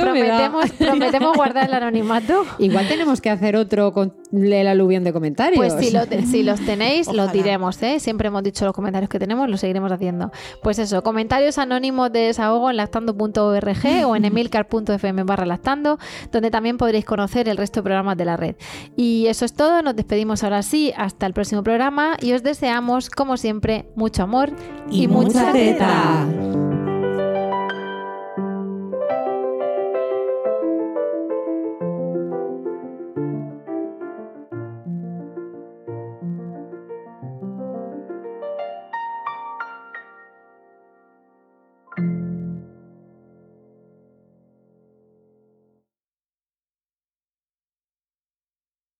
[0.00, 2.46] Prometemos, prometemos guardar el anonimato.
[2.58, 5.58] Igual tenemos que hacer otro con el aluvión de comentarios.
[5.58, 7.32] Pues si, lo si los tenéis, los Ojalá.
[7.32, 8.00] diremos, ¿eh?
[8.00, 10.30] Siempre hemos dicho los comentarios que tenemos, los seguiremos haciendo.
[10.62, 15.98] Pues eso, comentarios anónimos de desahogo en lactando.org o en emilcar.fm barra lactando,
[16.32, 18.56] donde también podréis conocer el resto de programas de la red.
[18.96, 23.10] Y eso es todo, nos despedimos ahora sí, hasta el próximo programa y os deseamos,
[23.10, 24.52] como siempre, mucho amor
[24.90, 26.26] y, Y mucha mucha teta.
[26.28, 26.63] teta.